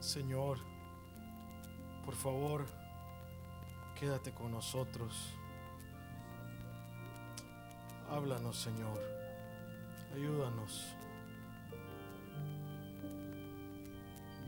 Señor, 0.00 0.58
por 2.04 2.14
favor, 2.14 2.64
quédate 3.98 4.32
con 4.32 4.52
nosotros. 4.52 5.14
Háblanos, 8.10 8.56
Señor. 8.56 8.98
Ayúdanos. 10.14 10.86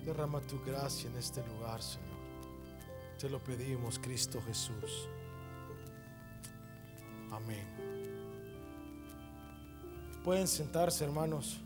Derrama 0.05 0.41
tu 0.41 0.59
gracia 0.65 1.11
en 1.11 1.17
este 1.17 1.47
lugar, 1.47 1.83
Señor. 1.83 2.09
Te 3.19 3.29
lo 3.29 3.39
pedimos, 3.39 3.99
Cristo 3.99 4.41
Jesús. 4.47 5.09
Amén. 7.31 7.67
Pueden 10.25 10.49
sentarse, 10.49 11.05
hermanos. 11.05 11.61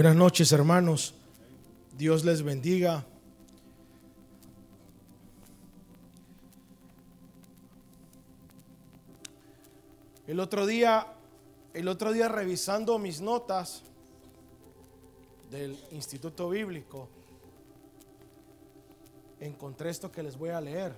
Buenas 0.00 0.16
noches, 0.16 0.50
hermanos. 0.52 1.12
Dios 1.98 2.24
les 2.24 2.42
bendiga. 2.42 3.04
El 10.26 10.40
otro 10.40 10.64
día, 10.64 11.06
el 11.74 11.86
otro 11.86 12.12
día 12.12 12.28
revisando 12.28 12.98
mis 12.98 13.20
notas 13.20 13.82
del 15.50 15.78
Instituto 15.92 16.48
Bíblico, 16.48 17.06
encontré 19.38 19.90
esto 19.90 20.10
que 20.10 20.22
les 20.22 20.38
voy 20.38 20.48
a 20.48 20.62
leer. 20.62 20.94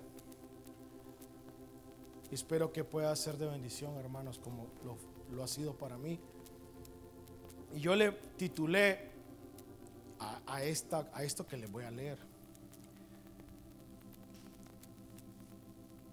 Espero 2.30 2.72
que 2.72 2.84
pueda 2.84 3.16
ser 3.16 3.36
de 3.36 3.46
bendición, 3.46 3.96
hermanos, 3.96 4.38
como 4.38 4.68
lo, 4.84 4.96
lo 5.34 5.42
ha 5.42 5.48
sido 5.48 5.72
para 5.74 5.98
mí. 5.98 6.20
Y 7.74 7.80
yo 7.80 7.94
le 7.94 8.12
titulé 8.36 8.98
a, 10.46 10.62
esta, 10.62 11.08
a 11.12 11.24
esto 11.24 11.46
que 11.46 11.56
les 11.56 11.70
voy 11.70 11.84
a 11.84 11.90
leer. 11.90 12.18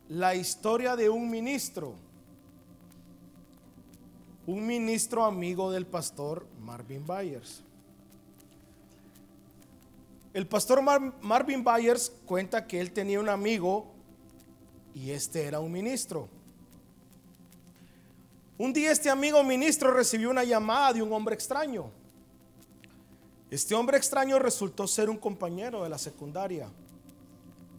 La 0.10 0.34
historia 0.36 0.96
de 0.96 1.10
un 1.10 1.30
ministro. 1.30 1.94
Un 4.48 4.66
ministro 4.66 5.26
amigo 5.26 5.72
del 5.72 5.86
pastor 5.86 6.48
Marvin 6.62 7.06
Byers. 7.06 7.62
El 10.34 10.48
pastor 10.48 10.82
Marvin 10.82 11.64
Byers 11.64 12.12
cuenta 12.26 12.66
que 12.66 12.80
él 12.80 12.92
tenía 12.92 13.20
un 13.20 13.30
amigo 13.30 13.88
y 14.94 15.12
este 15.12 15.46
era 15.46 15.60
un 15.60 15.72
ministro. 15.72 16.30
Un 18.60 18.74
día 18.74 18.92
este 18.92 19.10
amigo 19.10 19.42
ministro 19.42 19.94
recibió 19.94 20.30
una 20.30 20.44
llamada 20.44 20.92
de 20.92 21.02
un 21.02 21.14
hombre 21.14 21.34
extraño. 21.34 21.90
Este 23.50 23.74
hombre 23.74 23.96
extraño 23.96 24.38
resultó 24.38 24.86
ser 24.86 25.10
un 25.10 25.16
compañero 25.16 25.82
de 25.82 25.88
la 25.88 25.98
secundaria, 25.98 26.68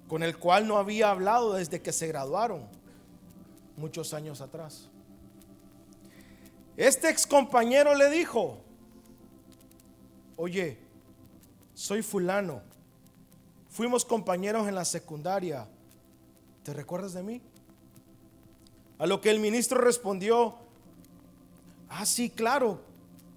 con 0.08 0.22
el 0.22 0.38
cual 0.38 0.66
no 0.66 0.78
había 0.78 1.10
hablado 1.10 1.52
desde 1.52 1.82
que 1.82 1.92
se 1.92 2.06
graduaron, 2.06 2.66
muchos 3.76 4.14
años 4.14 4.40
atrás. 4.40 4.88
Este 6.78 7.10
ex 7.10 7.26
compañero 7.26 7.94
le 7.94 8.08
dijo, 8.08 8.56
oye, 10.36 10.78
soy 11.74 12.00
fulano, 12.00 12.62
fuimos 13.68 14.06
compañeros 14.06 14.66
en 14.66 14.76
la 14.76 14.86
secundaria, 14.86 15.66
¿te 16.62 16.72
recuerdas 16.72 17.12
de 17.12 17.22
mí? 17.22 17.42
A 18.98 19.06
lo 19.06 19.20
que 19.20 19.30
el 19.30 19.40
ministro 19.40 19.78
respondió, 19.78 20.69
Ah, 21.90 22.06
sí, 22.06 22.30
claro, 22.30 22.80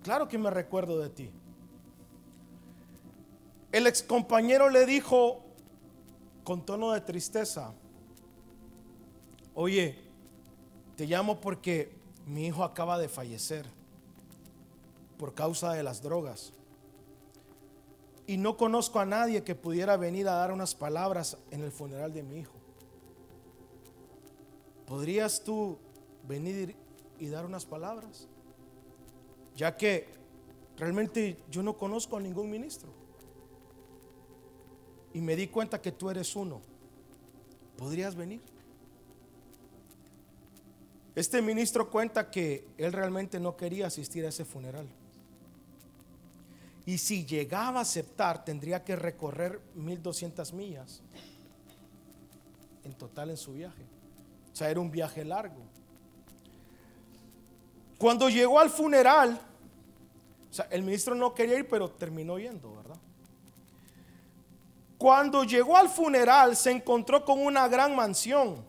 claro 0.03 0.27
que 0.27 0.37
me 0.37 0.51
recuerdo 0.51 0.99
de 0.99 1.09
ti. 1.09 1.29
El 3.71 3.87
ex 3.87 4.03
compañero 4.03 4.69
le 4.69 4.85
dijo 4.85 5.41
con 6.43 6.63
tono 6.63 6.91
de 6.91 7.01
tristeza, 7.01 7.73
oye, 9.55 9.97
te 10.95 11.07
llamo 11.07 11.41
porque 11.41 11.91
mi 12.27 12.45
hijo 12.45 12.63
acaba 12.63 12.99
de 12.99 13.09
fallecer 13.09 13.65
por 15.17 15.33
causa 15.33 15.73
de 15.73 15.81
las 15.81 16.03
drogas. 16.03 16.53
Y 18.27 18.37
no 18.37 18.55
conozco 18.55 18.99
a 18.99 19.05
nadie 19.05 19.43
que 19.43 19.55
pudiera 19.55 19.97
venir 19.97 20.27
a 20.27 20.33
dar 20.33 20.51
unas 20.51 20.75
palabras 20.75 21.37
en 21.49 21.61
el 21.63 21.71
funeral 21.71 22.13
de 22.13 22.21
mi 22.21 22.37
hijo. 22.37 22.53
¿Podrías 24.85 25.43
tú 25.43 25.79
venir 26.27 26.75
y 27.17 27.27
dar 27.27 27.45
unas 27.45 27.65
palabras? 27.65 28.27
Ya 29.55 29.75
que 29.77 30.07
realmente 30.77 31.37
yo 31.49 31.63
no 31.63 31.77
conozco 31.77 32.17
a 32.17 32.21
ningún 32.21 32.49
ministro. 32.49 32.91
Y 35.13 35.21
me 35.21 35.35
di 35.35 35.47
cuenta 35.47 35.81
que 35.81 35.91
tú 35.91 36.09
eres 36.09 36.35
uno. 36.35 36.61
¿Podrías 37.77 38.15
venir? 38.15 38.41
Este 41.15 41.41
ministro 41.41 41.91
cuenta 41.91 42.31
que 42.31 42.67
él 42.77 42.91
realmente 42.91 43.39
no 43.39 43.55
quería 43.55 43.87
asistir 43.87 44.25
a 44.25 44.29
ese 44.29 44.45
funeral. 44.45 44.87
Y 46.85 46.97
si 46.97 47.25
llegaba 47.25 47.79
a 47.79 47.83
aceptar, 47.83 48.43
tendría 48.43 48.83
que 48.83 48.95
recorrer 48.95 49.61
1200 49.75 50.53
millas 50.53 51.01
en 52.83 52.93
total 52.93 53.29
en 53.29 53.37
su 53.37 53.53
viaje. 53.53 53.83
O 54.51 54.55
sea, 54.55 54.69
era 54.69 54.79
un 54.79 54.91
viaje 54.91 55.23
largo. 55.23 55.61
Cuando 57.97 58.29
llegó 58.29 58.59
al 58.59 58.69
funeral, 58.69 59.39
el 60.69 60.83
ministro 60.83 61.15
no 61.15 61.33
quería 61.33 61.59
ir, 61.59 61.67
pero 61.67 61.89
terminó 61.89 62.37
yendo, 62.37 62.75
¿verdad? 62.75 62.97
Cuando 64.97 65.43
llegó 65.43 65.75
al 65.75 65.89
funeral, 65.89 66.55
se 66.55 66.71
encontró 66.71 67.25
con 67.25 67.41
una 67.41 67.67
gran 67.67 67.95
mansión. 67.95 68.63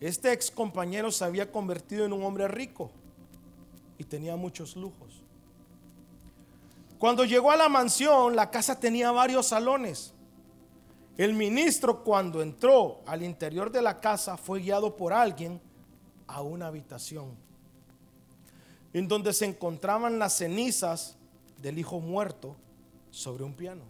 Este 0.00 0.32
ex 0.32 0.50
compañero 0.50 1.10
se 1.10 1.24
había 1.24 1.50
convertido 1.50 2.04
en 2.04 2.12
un 2.12 2.24
hombre 2.24 2.48
rico 2.48 2.90
y 3.96 4.04
tenía 4.04 4.36
muchos 4.36 4.76
lujos. 4.76 5.22
Cuando 6.98 7.24
llegó 7.24 7.50
a 7.50 7.56
la 7.56 7.68
mansión, 7.68 8.36
la 8.36 8.50
casa 8.50 8.78
tenía 8.78 9.10
varios 9.10 9.46
salones. 9.46 10.12
El 11.16 11.32
ministro 11.34 12.02
cuando 12.02 12.42
entró 12.42 13.00
al 13.06 13.22
interior 13.22 13.70
de 13.70 13.80
la 13.80 14.00
casa 14.00 14.36
fue 14.36 14.60
guiado 14.60 14.96
por 14.96 15.12
alguien 15.12 15.60
a 16.26 16.42
una 16.42 16.66
habitación 16.66 17.36
en 18.94 19.08
donde 19.08 19.32
se 19.32 19.44
encontraban 19.44 20.18
las 20.18 20.34
cenizas 20.34 21.16
del 21.60 21.78
hijo 21.78 22.00
muerto 22.00 22.56
sobre 23.10 23.42
un 23.42 23.52
piano. 23.52 23.82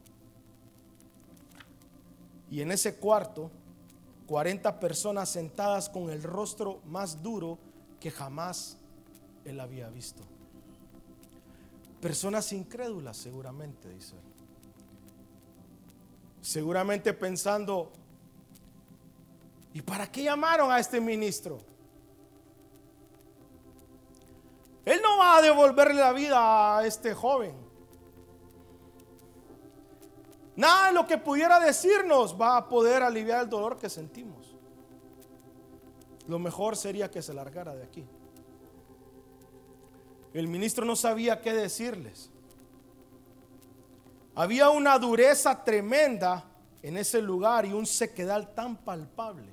Y 2.51 2.63
en 2.63 2.73
ese 2.73 2.97
cuarto, 2.97 3.51
40 4.27 4.81
personas 4.81 5.29
sentadas 5.29 5.91
con 5.91 6.09
el 6.11 6.23
rostro 6.23 6.81
más 6.87 7.23
duro 7.23 7.59
que 8.01 8.11
jamás 8.11 8.79
él 9.45 9.61
había 9.61 9.91
visto. 9.91 10.23
Personas 12.01 12.51
incrédulas 12.53 13.19
seguramente, 13.19 13.93
dice 13.93 14.15
él. 14.15 14.23
Seguramente 16.41 17.13
pensando, 17.13 17.91
¿y 19.75 19.83
para 19.83 20.11
qué 20.11 20.25
llamaron 20.25 20.71
a 20.71 20.79
este 20.79 20.99
ministro? 20.99 21.74
Él 24.85 25.01
no 25.03 25.19
va 25.19 25.39
a 25.39 25.43
devolverle 25.43 26.01
la 26.01 26.13
vida 26.13 26.79
a 26.79 26.87
este 26.87 27.15
joven. 27.15 27.55
Nada 30.57 30.89
de 30.89 30.93
lo 30.93 31.07
que 31.07 31.19
pudiera 31.19 31.59
decirnos 31.59 32.41
va 32.41 32.57
a 32.57 32.69
poder 32.69 33.03
aliviar 33.03 33.43
el 33.43 33.51
dolor 33.51 33.79
que 33.79 33.89
sentimos. 33.89 34.55
Lo 36.29 36.39
mejor 36.39 36.77
sería 36.77 37.11
que 37.11 37.23
se 37.23 37.35
largara 37.35 37.75
de 37.75 37.83
aquí. 37.83 38.05
El 40.33 40.49
ministro 40.49 40.85
no 40.85 40.97
sabía 40.97 41.41
qué 41.41 41.53
decirles. 41.53 42.31
Había 44.35 44.71
una 44.71 44.99
dureza 44.99 45.63
tremenda 45.65 46.45
en 46.83 46.97
ese 46.97 47.23
lugar 47.23 47.65
y 47.67 47.73
un 47.73 47.87
sequedal 47.87 48.53
tan 48.55 48.77
palpable. 48.77 49.49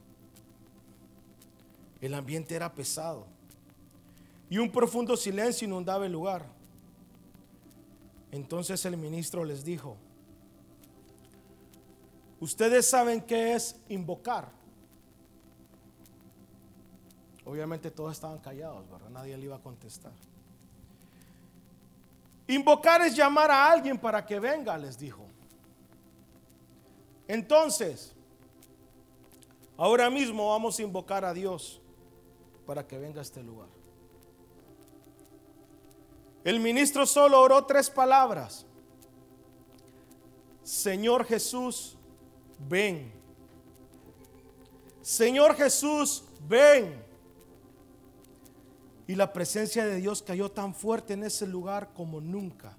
El 2.00 2.14
ambiente 2.16 2.56
era 2.56 2.74
pesado. 2.74 3.26
Y 4.52 4.58
un 4.58 4.70
profundo 4.70 5.16
silencio 5.16 5.66
inundaba 5.66 6.06
el 6.06 6.12
lugar. 6.12 6.46
Entonces 8.34 8.84
el 8.84 8.98
ministro 8.98 9.46
les 9.46 9.64
dijo, 9.64 9.96
ustedes 12.42 12.86
saben 12.86 13.22
qué 13.22 13.54
es 13.56 13.78
invocar. 13.88 14.50
Obviamente 17.46 17.90
todos 17.92 18.12
estaban 18.12 18.40
callados, 18.40 18.92
¿verdad? 18.92 19.10
Nadie 19.10 19.38
le 19.38 19.46
iba 19.46 19.56
a 19.56 19.60
contestar. 19.60 20.12
Invocar 22.46 23.02
es 23.04 23.16
llamar 23.16 23.50
a 23.52 23.72
alguien 23.72 23.98
para 23.98 24.26
que 24.26 24.38
venga, 24.38 24.78
les 24.78 25.00
dijo. 25.00 25.26
Entonces, 27.26 28.12
ahora 29.78 30.10
mismo 30.10 30.50
vamos 30.50 30.78
a 30.78 30.82
invocar 30.82 31.24
a 31.24 31.34
Dios 31.34 31.80
para 32.66 32.86
que 32.86 32.98
venga 32.98 33.20
a 33.20 33.22
este 33.22 33.42
lugar. 33.42 33.81
El 36.44 36.60
ministro 36.60 37.06
solo 37.06 37.40
oró 37.40 37.66
tres 37.66 37.90
palabras. 37.90 38.66
Señor 40.64 41.26
Jesús, 41.26 41.96
ven. 42.68 43.12
Señor 45.02 45.56
Jesús, 45.56 46.24
ven. 46.48 47.04
Y 49.08 49.16
la 49.16 49.34
presencia 49.34 49.86
de 49.86 49.98
Dios 49.98 50.24
cayó 50.24 50.50
tan 50.50 50.74
fuerte 50.74 51.14
en 51.14 51.24
ese 51.24 51.46
lugar 51.46 51.90
como 51.94 52.20
nunca. 52.22 52.76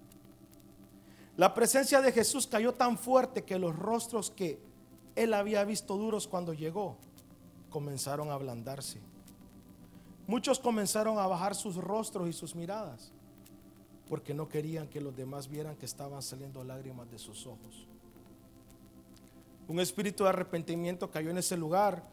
La 1.37 1.55
presencia 1.55 2.01
de 2.01 2.13
Jesús 2.13 2.47
cayó 2.47 2.73
tan 2.73 2.99
fuerte 2.99 3.45
que 3.45 3.59
los 3.59 3.77
rostros 3.77 4.31
que 4.31 4.61
él 5.15 5.35
había 5.35 5.65
visto 5.65 5.97
duros 5.97 6.27
cuando 6.27 6.53
llegó 6.53 6.97
comenzaron 7.71 8.31
a 8.31 8.35
ablandarse. 8.35 9.01
Muchos 10.27 10.59
comenzaron 10.59 11.19
a 11.19 11.27
bajar 11.27 11.55
sus 11.55 11.77
rostros 11.77 12.29
y 12.29 12.33
sus 12.33 12.55
miradas 12.55 13.13
porque 14.13 14.35
no 14.35 14.47
querían 14.47 14.89
que 14.89 15.01
los 15.01 15.17
demás 15.17 15.49
vieran 15.49 15.75
que 15.75 15.87
estaban 15.87 16.21
saliendo 16.21 16.63
lágrimas 16.63 17.11
de 17.11 17.19
sus 17.19 17.47
ojos. 17.47 17.87
Un 19.67 19.81
espíritu 19.81 20.25
de 20.25 20.29
arrepentimiento 20.29 21.11
cayó 21.11 21.31
en 21.31 21.39
ese 21.39 21.57
lugar 21.57 22.05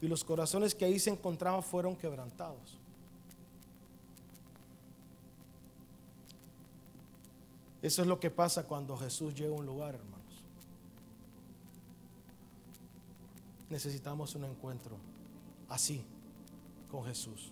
y 0.00 0.06
los 0.06 0.22
corazones 0.22 0.72
que 0.72 0.84
ahí 0.84 1.00
se 1.00 1.10
encontraban 1.10 1.64
fueron 1.64 1.96
quebrantados. 1.96 2.78
Eso 7.82 8.02
es 8.02 8.06
lo 8.06 8.20
que 8.20 8.30
pasa 8.30 8.62
cuando 8.62 8.96
Jesús 8.96 9.34
llega 9.34 9.50
a 9.50 9.58
un 9.58 9.66
lugar, 9.66 9.96
hermanos. 9.96 10.44
Necesitamos 13.68 14.36
un 14.36 14.44
encuentro 14.44 14.96
así 15.68 16.04
con 16.88 17.04
Jesús. 17.04 17.50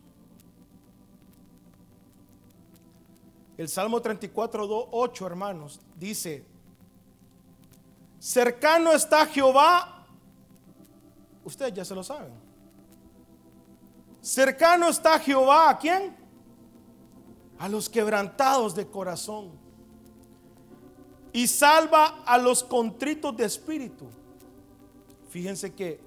El 3.61 3.69
Salmo 3.69 4.01
34, 4.01 4.89
8, 4.91 5.27
hermanos, 5.27 5.81
dice, 5.95 6.47
cercano 8.19 8.91
está 8.95 9.27
Jehová, 9.27 10.07
ustedes 11.45 11.75
ya 11.75 11.85
se 11.85 11.95
lo 11.95 12.03
saben. 12.03 12.33
Cercano 14.23 14.89
está 14.89 15.19
Jehová, 15.19 15.69
¿a 15.69 15.79
quién? 15.79 16.17
A 17.59 17.69
los 17.69 17.91
quebrantados 17.91 18.75
de 18.75 18.87
corazón 18.87 19.51
y 21.31 21.47
salva 21.47 22.23
a 22.25 22.39
los 22.39 22.65
contritos 22.65 23.37
de 23.37 23.45
espíritu. 23.45 24.07
Fíjense 25.29 25.75
que 25.75 26.01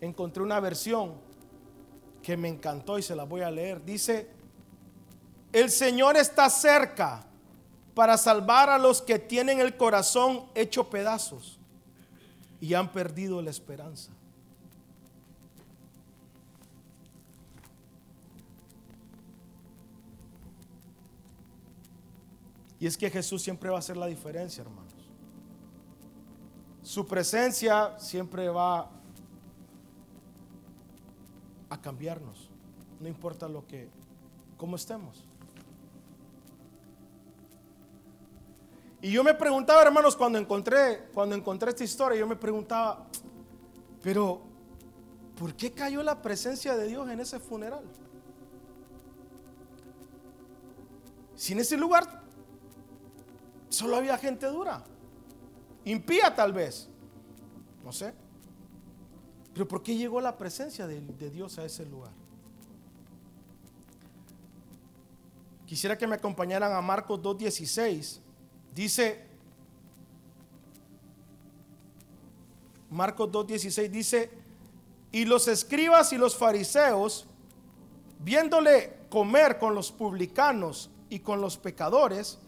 encontré 0.00 0.42
una 0.42 0.58
versión 0.58 1.14
que 2.24 2.36
me 2.36 2.48
encantó 2.48 2.98
y 2.98 3.02
se 3.02 3.14
la 3.14 3.22
voy 3.22 3.42
a 3.42 3.52
leer. 3.52 3.84
Dice, 3.84 4.37
el 5.52 5.70
Señor 5.70 6.16
está 6.16 6.50
cerca 6.50 7.24
para 7.94 8.16
salvar 8.16 8.70
a 8.70 8.78
los 8.78 9.02
que 9.02 9.18
tienen 9.18 9.60
el 9.60 9.76
corazón 9.76 10.44
hecho 10.54 10.88
pedazos 10.88 11.58
y 12.60 12.74
han 12.74 12.92
perdido 12.92 13.42
la 13.42 13.50
esperanza. 13.50 14.12
Y 22.80 22.86
es 22.86 22.96
que 22.96 23.10
Jesús 23.10 23.42
siempre 23.42 23.70
va 23.70 23.76
a 23.76 23.78
hacer 23.80 23.96
la 23.96 24.06
diferencia, 24.06 24.62
hermanos. 24.62 24.94
Su 26.82 27.06
presencia 27.06 27.98
siempre 27.98 28.48
va 28.48 28.88
a 31.68 31.80
cambiarnos. 31.80 32.48
No 33.00 33.08
importa 33.08 33.48
lo 33.48 33.66
que, 33.66 33.88
cómo 34.56 34.76
estemos. 34.76 35.27
Y 39.00 39.12
yo 39.12 39.22
me 39.22 39.34
preguntaba, 39.34 39.82
hermanos, 39.82 40.16
cuando 40.16 40.38
encontré, 40.38 41.08
cuando 41.14 41.34
encontré 41.34 41.70
esta 41.70 41.84
historia, 41.84 42.18
yo 42.18 42.26
me 42.26 42.36
preguntaba, 42.36 43.06
pero 44.02 44.40
¿por 45.38 45.54
qué 45.54 45.72
cayó 45.72 46.02
la 46.02 46.20
presencia 46.20 46.76
de 46.76 46.88
Dios 46.88 47.08
en 47.08 47.20
ese 47.20 47.38
funeral? 47.38 47.84
Si 51.36 51.52
en 51.52 51.60
ese 51.60 51.76
lugar 51.76 52.28
Solo 53.68 53.96
había 53.96 54.16
gente 54.18 54.46
dura. 54.46 54.82
Impía 55.84 56.34
tal 56.34 56.52
vez. 56.52 56.88
No 57.84 57.92
sé. 57.92 58.14
Pero 59.52 59.68
¿por 59.68 59.82
qué 59.82 59.96
llegó 59.96 60.20
la 60.20 60.36
presencia 60.36 60.86
de, 60.86 61.00
Dios 61.30 61.58
a 61.58 61.64
ese 61.64 61.84
lugar? 61.86 62.12
Quisiera 65.66 65.98
que 65.98 66.06
me 66.06 66.14
acompañaran 66.14 66.72
a 66.72 66.80
Marcos 66.80 67.20
2.16. 67.20 68.20
Dice, 68.78 69.18
Marcos 72.90 73.28
2.16 73.32 73.88
dice, 73.90 74.30
y 75.10 75.24
los 75.24 75.48
escribas 75.48 76.12
y 76.12 76.16
los 76.16 76.36
fariseos, 76.36 77.26
viéndole 78.20 78.94
comer 79.10 79.58
con 79.58 79.74
los 79.74 79.90
publicanos 79.90 80.90
y 81.10 81.18
con 81.18 81.40
los 81.40 81.56
pecadores, 81.56 82.38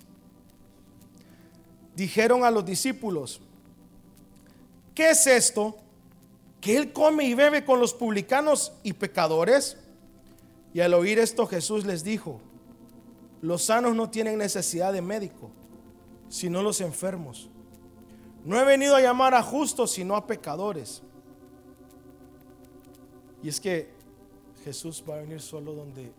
dijeron 1.97 2.45
a 2.45 2.53
los 2.53 2.65
discípulos, 2.65 3.41
¿qué 4.95 5.11
es 5.11 5.27
esto? 5.27 5.79
¿Que 6.61 6.77
él 6.77 6.93
come 6.93 7.25
y 7.25 7.35
bebe 7.35 7.65
con 7.65 7.81
los 7.81 7.93
publicanos 7.93 8.73
y 8.85 8.93
pecadores? 8.93 9.79
Y 10.75 10.79
al 10.79 10.95
oír 10.95 11.19
esto 11.19 11.49
Jesús 11.49 11.85
les 11.85 12.05
dijo, 12.05 12.41
los 13.43 13.65
sanos 13.65 13.97
no 13.97 14.11
tienen 14.11 14.39
necesidad 14.39 14.93
de 14.93 15.03
médico, 15.03 15.51
sino 16.31 16.63
los 16.63 16.81
enfermos. 16.81 17.51
No 18.45 18.59
he 18.59 18.65
venido 18.65 18.97
a 18.97 19.01
llamar 19.03 19.35
a 19.35 19.43
justos, 19.43 19.91
sino 19.91 20.17
a 20.17 20.27
pecadores. 20.27 21.03
Y 23.43 23.49
es 23.49 23.61
que 23.61 23.91
Jesús 24.65 25.05
va 25.07 25.17
a 25.17 25.19
venir 25.19 25.43
solo 25.43 25.75
donde 25.75 26.13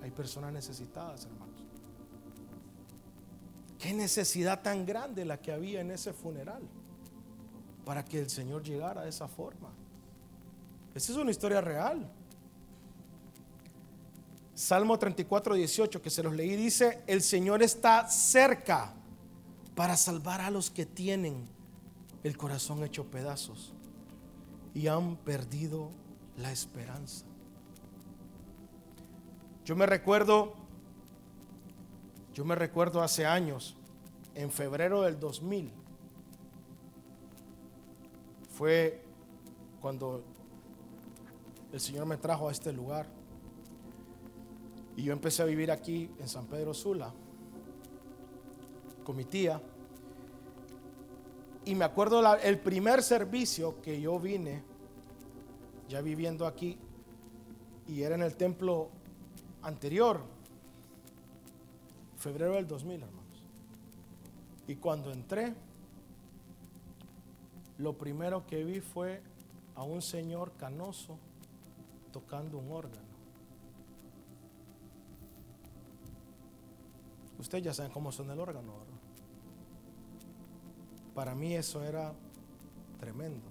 hay 0.00 0.10
personas 0.10 0.52
necesitadas, 0.52 1.24
hermano. 1.24 1.52
Qué 3.78 3.92
necesidad 3.92 4.62
tan 4.62 4.86
grande 4.86 5.24
la 5.24 5.40
que 5.40 5.50
había 5.50 5.80
en 5.80 5.90
ese 5.90 6.12
funeral 6.12 6.62
para 7.84 8.04
que 8.04 8.20
el 8.20 8.30
Señor 8.30 8.62
llegara 8.62 9.02
de 9.02 9.08
esa 9.08 9.26
forma. 9.26 9.70
Esa 10.94 11.12
es 11.12 11.18
una 11.18 11.30
historia 11.30 11.60
real. 11.60 12.08
Salmo 14.62 14.96
34, 14.96 15.56
18, 15.56 16.00
que 16.00 16.08
se 16.08 16.22
los 16.22 16.36
leí, 16.36 16.54
dice, 16.54 17.02
el 17.08 17.20
Señor 17.20 17.64
está 17.64 18.08
cerca 18.08 18.94
para 19.74 19.96
salvar 19.96 20.40
a 20.40 20.50
los 20.52 20.70
que 20.70 20.86
tienen 20.86 21.48
el 22.22 22.36
corazón 22.36 22.84
hecho 22.84 23.06
pedazos 23.06 23.72
y 24.72 24.86
han 24.86 25.16
perdido 25.16 25.90
la 26.36 26.52
esperanza. 26.52 27.26
Yo 29.64 29.74
me 29.74 29.84
recuerdo 29.84 30.54
yo 32.32 32.44
me 32.44 32.54
recuerdo 32.54 33.02
hace 33.02 33.26
años, 33.26 33.76
en 34.36 34.52
febrero 34.52 35.02
del 35.02 35.18
2000, 35.18 35.72
fue 38.56 39.02
cuando 39.80 40.22
el 41.72 41.80
Señor 41.80 42.06
me 42.06 42.16
trajo 42.16 42.48
a 42.48 42.52
este 42.52 42.72
lugar. 42.72 43.21
Y 44.96 45.04
yo 45.04 45.12
empecé 45.12 45.42
a 45.42 45.46
vivir 45.46 45.70
aquí 45.70 46.10
en 46.18 46.28
San 46.28 46.46
Pedro 46.46 46.74
Sula 46.74 47.12
con 49.04 49.16
mi 49.16 49.24
tía. 49.24 49.60
Y 51.64 51.74
me 51.74 51.84
acuerdo 51.84 52.34
el 52.36 52.58
primer 52.58 53.02
servicio 53.02 53.80
que 53.82 54.00
yo 54.00 54.18
vine, 54.18 54.62
ya 55.88 56.00
viviendo 56.00 56.46
aquí, 56.46 56.76
y 57.86 58.02
era 58.02 58.14
en 58.14 58.22
el 58.22 58.34
templo 58.36 58.88
anterior, 59.62 60.20
febrero 62.16 62.54
del 62.54 62.66
2000, 62.66 63.02
hermanos. 63.02 63.22
Y 64.66 64.76
cuando 64.76 65.12
entré, 65.12 65.54
lo 67.78 67.96
primero 67.96 68.46
que 68.46 68.64
vi 68.64 68.80
fue 68.80 69.22
a 69.74 69.82
un 69.82 70.02
señor 70.02 70.52
canoso 70.52 71.18
tocando 72.12 72.58
un 72.58 72.70
órgano. 72.70 73.11
Ustedes 77.42 77.64
ya 77.64 77.74
saben 77.74 77.90
cómo 77.90 78.12
son 78.12 78.30
el 78.30 78.38
órgano, 78.38 78.72
Para 81.12 81.34
mí 81.34 81.54
eso 81.56 81.82
era 81.82 82.14
tremendo. 83.00 83.42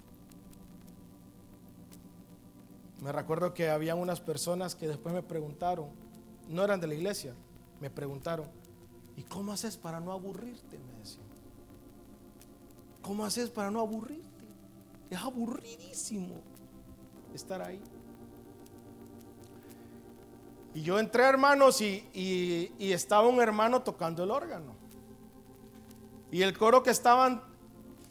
Me 3.01 3.12
recuerdo 3.12 3.53
que 3.53 3.69
había 3.69 3.95
unas 3.95 4.21
personas 4.21 4.75
que 4.75 4.88
después 4.88 5.13
me 5.13 5.21
preguntaron, 5.21 5.89
no 6.48 6.63
eran 6.63 6.79
de 6.79 6.88
la 6.88 6.93
iglesia, 6.93 7.33
me 7.81 7.89
preguntaron, 7.89 8.48
¿y 9.17 9.24
cómo 9.24 9.51
haces 9.51 9.75
para 9.75 10.00
no 10.00 10.13
aburrirte? 10.13 10.79
Me 10.79 11.00
decían. 11.00 11.25
¿Cómo 13.01 13.25
haces 13.25 13.50
para 13.50 13.71
no 13.71 13.81
aburrirte? 13.81 14.45
Es 15.10 15.19
aburridísimo 15.19 16.36
estar 17.33 17.62
ahí. 17.62 17.81
Y 20.73 20.83
yo 20.83 20.99
entré, 20.99 21.23
hermanos, 21.23 21.81
y, 21.81 22.07
y, 22.13 22.91
estaba 22.93 23.27
un 23.27 23.41
hermano 23.41 23.81
tocando 23.81 24.23
el 24.23 24.31
órgano. 24.31 24.73
Y 26.31 26.41
el 26.43 26.57
coro 26.57 26.81
que 26.81 26.91
estaban 26.91 27.41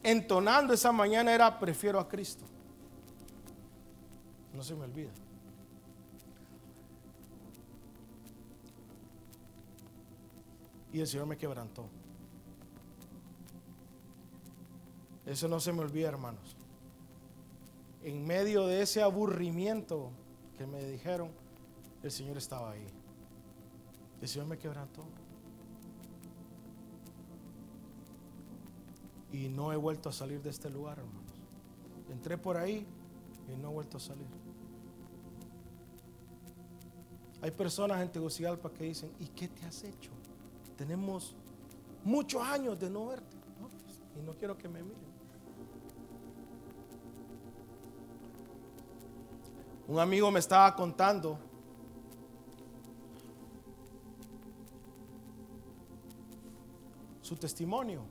entonando 0.02 0.74
esa 0.74 0.92
mañana 0.92 1.32
era 1.34 1.58
Prefiero 1.58 1.98
a 1.98 2.06
Cristo. 2.06 2.44
No 4.52 4.62
se 4.62 4.74
me 4.74 4.84
olvida. 4.84 5.10
Y 10.92 11.00
el 11.00 11.06
Señor 11.06 11.26
me 11.26 11.38
quebrantó. 11.38 11.86
Eso 15.24 15.48
no 15.48 15.60
se 15.60 15.72
me 15.72 15.80
olvida, 15.80 16.08
hermanos. 16.08 16.56
En 18.02 18.26
medio 18.26 18.66
de 18.66 18.82
ese 18.82 19.02
aburrimiento 19.02 20.10
que 20.58 20.66
me 20.66 20.84
dijeron, 20.84 21.30
el 22.02 22.10
Señor 22.10 22.36
estaba 22.38 22.72
ahí. 22.72 22.86
El 24.20 24.28
Señor 24.28 24.48
me 24.48 24.58
quebrantó. 24.58 25.04
Y 29.32 29.48
no 29.48 29.72
he 29.72 29.76
vuelto 29.76 30.08
a 30.08 30.12
salir 30.12 30.42
de 30.42 30.50
este 30.50 30.70
lugar, 30.70 30.98
hermanos. 30.98 31.32
Entré 32.10 32.36
por 32.36 32.56
ahí 32.56 32.86
y 33.48 33.56
no 33.56 33.70
he 33.70 33.72
vuelto 33.72 33.98
a 33.98 34.00
salir. 34.00 34.26
Hay 37.42 37.50
personas 37.52 38.02
en 38.02 38.10
Tegucigalpa 38.10 38.70
que 38.70 38.84
dicen, 38.84 39.10
¿y 39.18 39.26
qué 39.26 39.48
te 39.48 39.64
has 39.64 39.82
hecho? 39.84 40.10
Tenemos 40.76 41.34
muchos 42.04 42.42
años 42.42 42.78
de 42.78 42.90
no 42.90 43.06
verte. 43.06 43.36
Pues, 43.60 43.72
y 44.18 44.26
no 44.26 44.34
quiero 44.34 44.58
que 44.58 44.68
me 44.68 44.82
miren. 44.82 45.10
Un 49.88 49.98
amigo 49.98 50.30
me 50.30 50.40
estaba 50.40 50.74
contando 50.74 51.49
su 57.30 57.36
testimonio. 57.36 58.02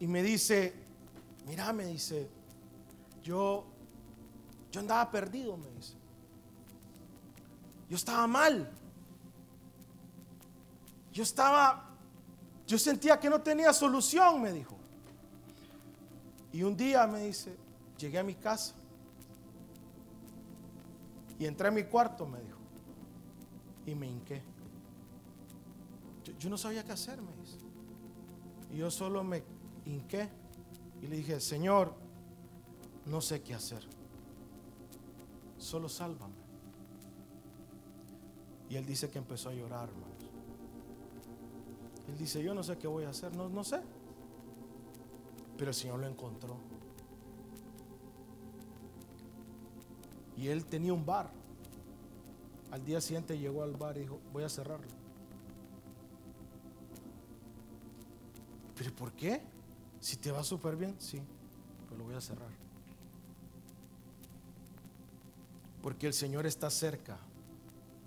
Y 0.00 0.08
me 0.08 0.20
dice, 0.20 0.74
mira, 1.46 1.72
me 1.72 1.86
dice, 1.86 2.28
yo, 3.22 3.64
yo 4.72 4.80
andaba 4.80 5.08
perdido, 5.12 5.56
me 5.56 5.70
dice. 5.70 5.94
Yo 7.88 7.94
estaba 7.94 8.26
mal. 8.26 8.68
Yo 11.12 11.22
estaba, 11.22 11.88
yo 12.66 12.80
sentía 12.80 13.20
que 13.20 13.30
no 13.30 13.40
tenía 13.40 13.72
solución, 13.72 14.42
me 14.42 14.52
dijo. 14.52 14.76
Y 16.52 16.64
un 16.64 16.76
día 16.76 17.06
me 17.06 17.26
dice, 17.26 17.54
llegué 17.96 18.18
a 18.18 18.24
mi 18.24 18.34
casa 18.34 18.74
y 21.38 21.46
entré 21.46 21.68
a 21.68 21.70
mi 21.70 21.84
cuarto, 21.84 22.26
me 22.26 22.40
dijo, 22.40 22.58
y 23.86 23.94
me 23.94 24.08
hinqué. 24.08 24.57
Yo, 26.38 26.50
no 26.50 26.58
sabía 26.58 26.84
qué 26.84 26.92
hacer, 26.92 27.20
me 27.22 27.32
dice. 27.36 27.58
Y 28.72 28.78
yo 28.78 28.90
solo 28.90 29.24
me 29.24 29.42
hinqué 29.86 30.28
y 31.02 31.06
le 31.06 31.16
dije, 31.16 31.40
Señor, 31.40 31.94
no 33.06 33.20
sé 33.20 33.42
qué 33.42 33.54
hacer. 33.54 33.82
Solo 35.58 35.88
sálvame. 35.88 36.34
Y 38.68 38.76
él 38.76 38.84
dice 38.84 39.08
que 39.10 39.18
empezó 39.18 39.48
a 39.48 39.54
llorar, 39.54 39.88
hermanos. 39.88 40.08
Él 42.08 42.18
dice, 42.18 42.42
yo 42.42 42.54
no 42.54 42.62
sé 42.62 42.76
qué 42.78 42.86
voy 42.86 43.04
a 43.04 43.10
hacer, 43.10 43.34
no, 43.34 43.48
no 43.48 43.64
sé. 43.64 43.80
Pero 45.56 45.70
el 45.70 45.74
Señor 45.74 46.00
lo 46.00 46.06
encontró. 46.06 46.56
Y 50.36 50.48
él 50.48 50.64
tenía 50.64 50.92
un 50.92 51.04
bar. 51.04 51.30
Al 52.70 52.84
día 52.84 53.00
siguiente 53.00 53.38
llegó 53.38 53.62
al 53.62 53.76
bar 53.76 53.96
y 53.96 54.00
dijo, 54.00 54.20
voy 54.32 54.44
a 54.44 54.48
cerrarlo. 54.48 54.86
¿Pero 58.78 58.92
por 58.92 59.12
qué? 59.12 59.42
Si 60.00 60.16
te 60.16 60.30
va 60.30 60.44
súper 60.44 60.76
bien, 60.76 60.94
sí, 61.00 61.20
pero 61.88 61.98
lo 61.98 62.04
voy 62.04 62.14
a 62.14 62.20
cerrar. 62.20 62.48
Porque 65.82 66.06
el 66.06 66.14
Señor 66.14 66.46
está 66.46 66.70
cerca 66.70 67.18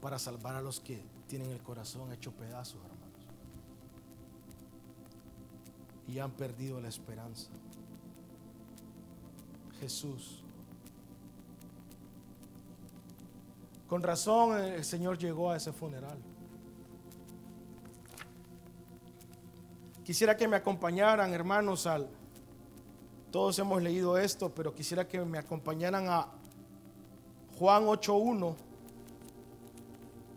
para 0.01 0.17
salvar 0.17 0.55
a 0.55 0.61
los 0.61 0.79
que 0.79 1.03
tienen 1.27 1.51
el 1.51 1.61
corazón 1.61 2.11
hecho 2.13 2.31
pedazos, 2.31 2.75
hermanos. 2.75 3.01
Y 6.07 6.19
han 6.19 6.31
perdido 6.31 6.79
la 6.79 6.87
esperanza. 6.87 7.49
Jesús. 9.79 10.41
Con 13.87 14.03
razón 14.03 14.57
el 14.57 14.85
Señor 14.85 15.17
llegó 15.17 15.51
a 15.51 15.57
ese 15.57 15.73
funeral. 15.73 16.17
Quisiera 20.11 20.35
que 20.35 20.45
me 20.45 20.57
acompañaran, 20.57 21.33
hermanos, 21.33 21.87
al... 21.87 22.09
Todos 23.31 23.57
hemos 23.59 23.81
leído 23.81 24.17
esto, 24.17 24.53
pero 24.53 24.75
quisiera 24.75 25.07
que 25.07 25.21
me 25.21 25.37
acompañaran 25.37 26.09
a 26.09 26.27
Juan 27.57 27.85
8.1. 27.85 28.53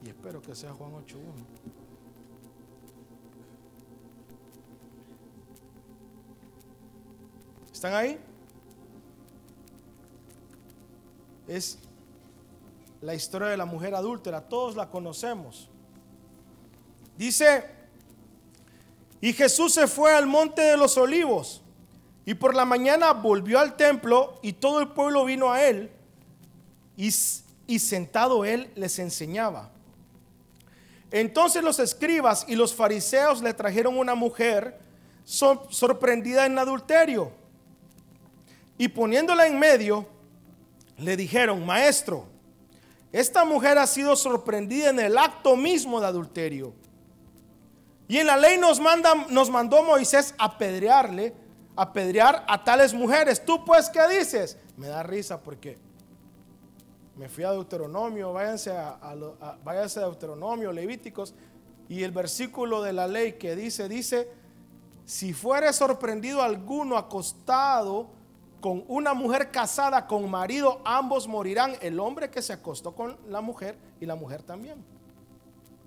Y 0.04 0.10
espero 0.10 0.40
que 0.40 0.54
sea 0.54 0.72
Juan 0.74 0.92
8.1. 0.92 1.16
¿Están 7.72 7.94
ahí? 7.94 8.20
Es 11.48 11.80
la 13.00 13.16
historia 13.16 13.48
de 13.48 13.56
la 13.56 13.64
mujer 13.64 13.96
adúltera. 13.96 14.40
Todos 14.40 14.76
la 14.76 14.88
conocemos. 14.88 15.68
Dice 17.18 17.73
y 19.24 19.32
Jesús 19.32 19.72
se 19.72 19.86
fue 19.86 20.12
al 20.14 20.26
monte 20.26 20.60
de 20.60 20.76
los 20.76 20.98
olivos 20.98 21.62
y 22.26 22.34
por 22.34 22.54
la 22.54 22.66
mañana 22.66 23.14
volvió 23.14 23.58
al 23.58 23.74
templo 23.74 24.38
y 24.42 24.52
todo 24.52 24.80
el 24.80 24.88
pueblo 24.88 25.24
vino 25.24 25.50
a 25.50 25.62
él 25.62 25.90
y, 26.94 27.10
sentado 27.78 28.44
él 28.44 28.70
les 28.74 28.98
enseñaba. 28.98 29.70
Entonces 31.10 31.64
los 31.64 31.78
escribas 31.78 32.44
y 32.48 32.54
los 32.54 32.74
fariseos 32.74 33.40
le 33.40 33.54
trajeron 33.54 33.96
una 33.96 34.14
mujer 34.14 34.78
sorprendida 35.24 36.44
en 36.44 36.58
adulterio 36.58 37.32
y 38.76 38.88
poniéndola 38.88 39.46
en 39.46 39.58
medio 39.58 40.06
le 40.98 41.16
dijeron, 41.16 41.64
maestro, 41.64 42.26
esta 43.10 43.46
mujer 43.46 43.78
ha 43.78 43.86
sido 43.86 44.16
sorprendida 44.16 44.90
en 44.90 45.00
el 45.00 45.16
acto 45.16 45.56
mismo 45.56 45.98
de 45.98 46.08
adulterio. 46.08 46.74
Y 48.06 48.18
en 48.18 48.26
la 48.26 48.36
ley 48.36 48.58
nos, 48.58 48.80
manda, 48.80 49.14
nos 49.30 49.50
mandó 49.50 49.82
Moisés 49.82 50.34
apedrearle, 50.38 51.34
apedrear 51.74 52.44
a 52.46 52.62
tales 52.62 52.92
mujeres. 52.92 53.44
¿Tú 53.44 53.64
pues 53.64 53.88
qué 53.88 54.06
dices? 54.08 54.58
Me 54.76 54.88
da 54.88 55.02
risa 55.02 55.40
porque 55.40 55.78
me 57.16 57.28
fui 57.28 57.44
a 57.44 57.52
Deuteronomio, 57.52 58.32
váyanse 58.32 58.72
a, 58.72 58.98
váyanse 59.62 60.00
a 60.00 60.02
Deuteronomio, 60.04 60.72
Levíticos, 60.72 61.34
y 61.88 62.02
el 62.02 62.10
versículo 62.10 62.82
de 62.82 62.92
la 62.92 63.06
ley 63.06 63.34
que 63.34 63.54
dice, 63.54 63.88
dice, 63.88 64.28
si 65.04 65.32
fuere 65.32 65.72
sorprendido 65.72 66.42
alguno 66.42 66.96
acostado 66.96 68.08
con 68.60 68.84
una 68.88 69.14
mujer 69.14 69.50
casada 69.50 70.06
con 70.06 70.28
marido, 70.30 70.80
ambos 70.84 71.28
morirán, 71.28 71.76
el 71.82 72.00
hombre 72.00 72.30
que 72.30 72.42
se 72.42 72.52
acostó 72.52 72.92
con 72.92 73.16
la 73.28 73.40
mujer 73.40 73.76
y 74.00 74.06
la 74.06 74.14
mujer 74.14 74.42
también. 74.42 74.82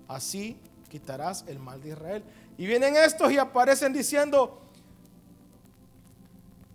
Así 0.06 0.56
quitarás 0.88 1.44
el 1.46 1.58
mal 1.58 1.80
de 1.82 1.90
Israel. 1.90 2.24
Y 2.56 2.66
vienen 2.66 2.96
estos 2.96 3.30
y 3.30 3.38
aparecen 3.38 3.92
diciendo, 3.92 4.60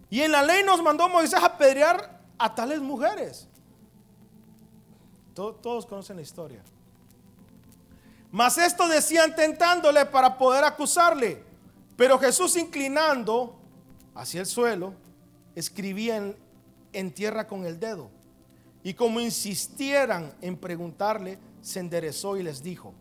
y 0.10 0.22
en 0.22 0.32
la 0.32 0.44
ley 0.44 0.64
nos 0.64 0.82
mandó 0.84 1.10
Moisés 1.10 1.42
a 1.42 1.48
apedrear 1.48 2.22
a 2.38 2.54
tales 2.54 2.80
mujeres. 2.80 3.48
Todos, 5.34 5.88
conocen 5.88 6.18
la 6.18 6.22
historia. 6.22 6.62
Mas 8.32 8.60
esto 8.60 8.88
decían 8.88 9.36
tentándole 9.36 10.06
para 10.06 10.38
poder 10.38 10.64
acusarle. 10.64 11.44
Pero 11.98 12.20
Jesús 12.20 12.58
inclinando 12.58 13.60
hacia 14.14 14.42
el 14.42 14.46
suelo, 14.46 14.94
escribía 15.56 16.18
en, 16.18 16.36
en 16.94 17.12
tierra 17.12 17.48
con 17.48 17.66
el 17.66 17.80
dedo. 17.80 18.12
Y 18.84 18.94
como 18.94 19.20
insistieran 19.20 20.34
en 20.42 20.58
preguntarle, 20.58 21.40
se 21.62 21.80
enderezó 21.80 22.38
y 22.38 22.44
les 22.44 22.62
dijo, 22.62 22.94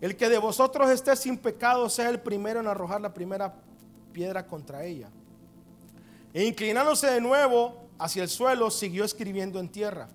El 0.00 0.16
que 0.16 0.28
de 0.28 0.38
vosotros 0.38 0.90
esté 0.90 1.14
sin 1.14 1.36
pecado 1.36 1.88
sea 1.90 2.08
el 2.08 2.20
primero 2.20 2.60
en 2.60 2.66
arrojar 2.66 3.00
la 3.00 3.12
primera 3.12 3.54
piedra 4.12 4.46
contra 4.46 4.84
ella. 4.84 5.08
E 6.32 6.44
inclinándose 6.44 7.08
de 7.08 7.20
nuevo 7.20 7.76
hacia 7.98 8.22
el 8.22 8.28
suelo, 8.28 8.70
siguió 8.70 9.04
escribiendo 9.04 9.60
en 9.60 9.68
tierra. 9.68 10.08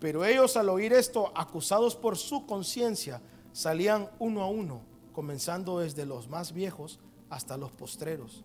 Pero 0.00 0.24
ellos 0.24 0.56
al 0.56 0.68
oír 0.68 0.92
esto, 0.92 1.30
acusados 1.36 1.94
por 1.94 2.16
su 2.16 2.46
conciencia, 2.46 3.20
salían 3.52 4.08
uno 4.18 4.42
a 4.42 4.48
uno, 4.48 4.80
comenzando 5.12 5.78
desde 5.78 6.06
los 6.06 6.28
más 6.28 6.52
viejos 6.52 6.98
hasta 7.28 7.56
los 7.56 7.70
postreros. 7.70 8.42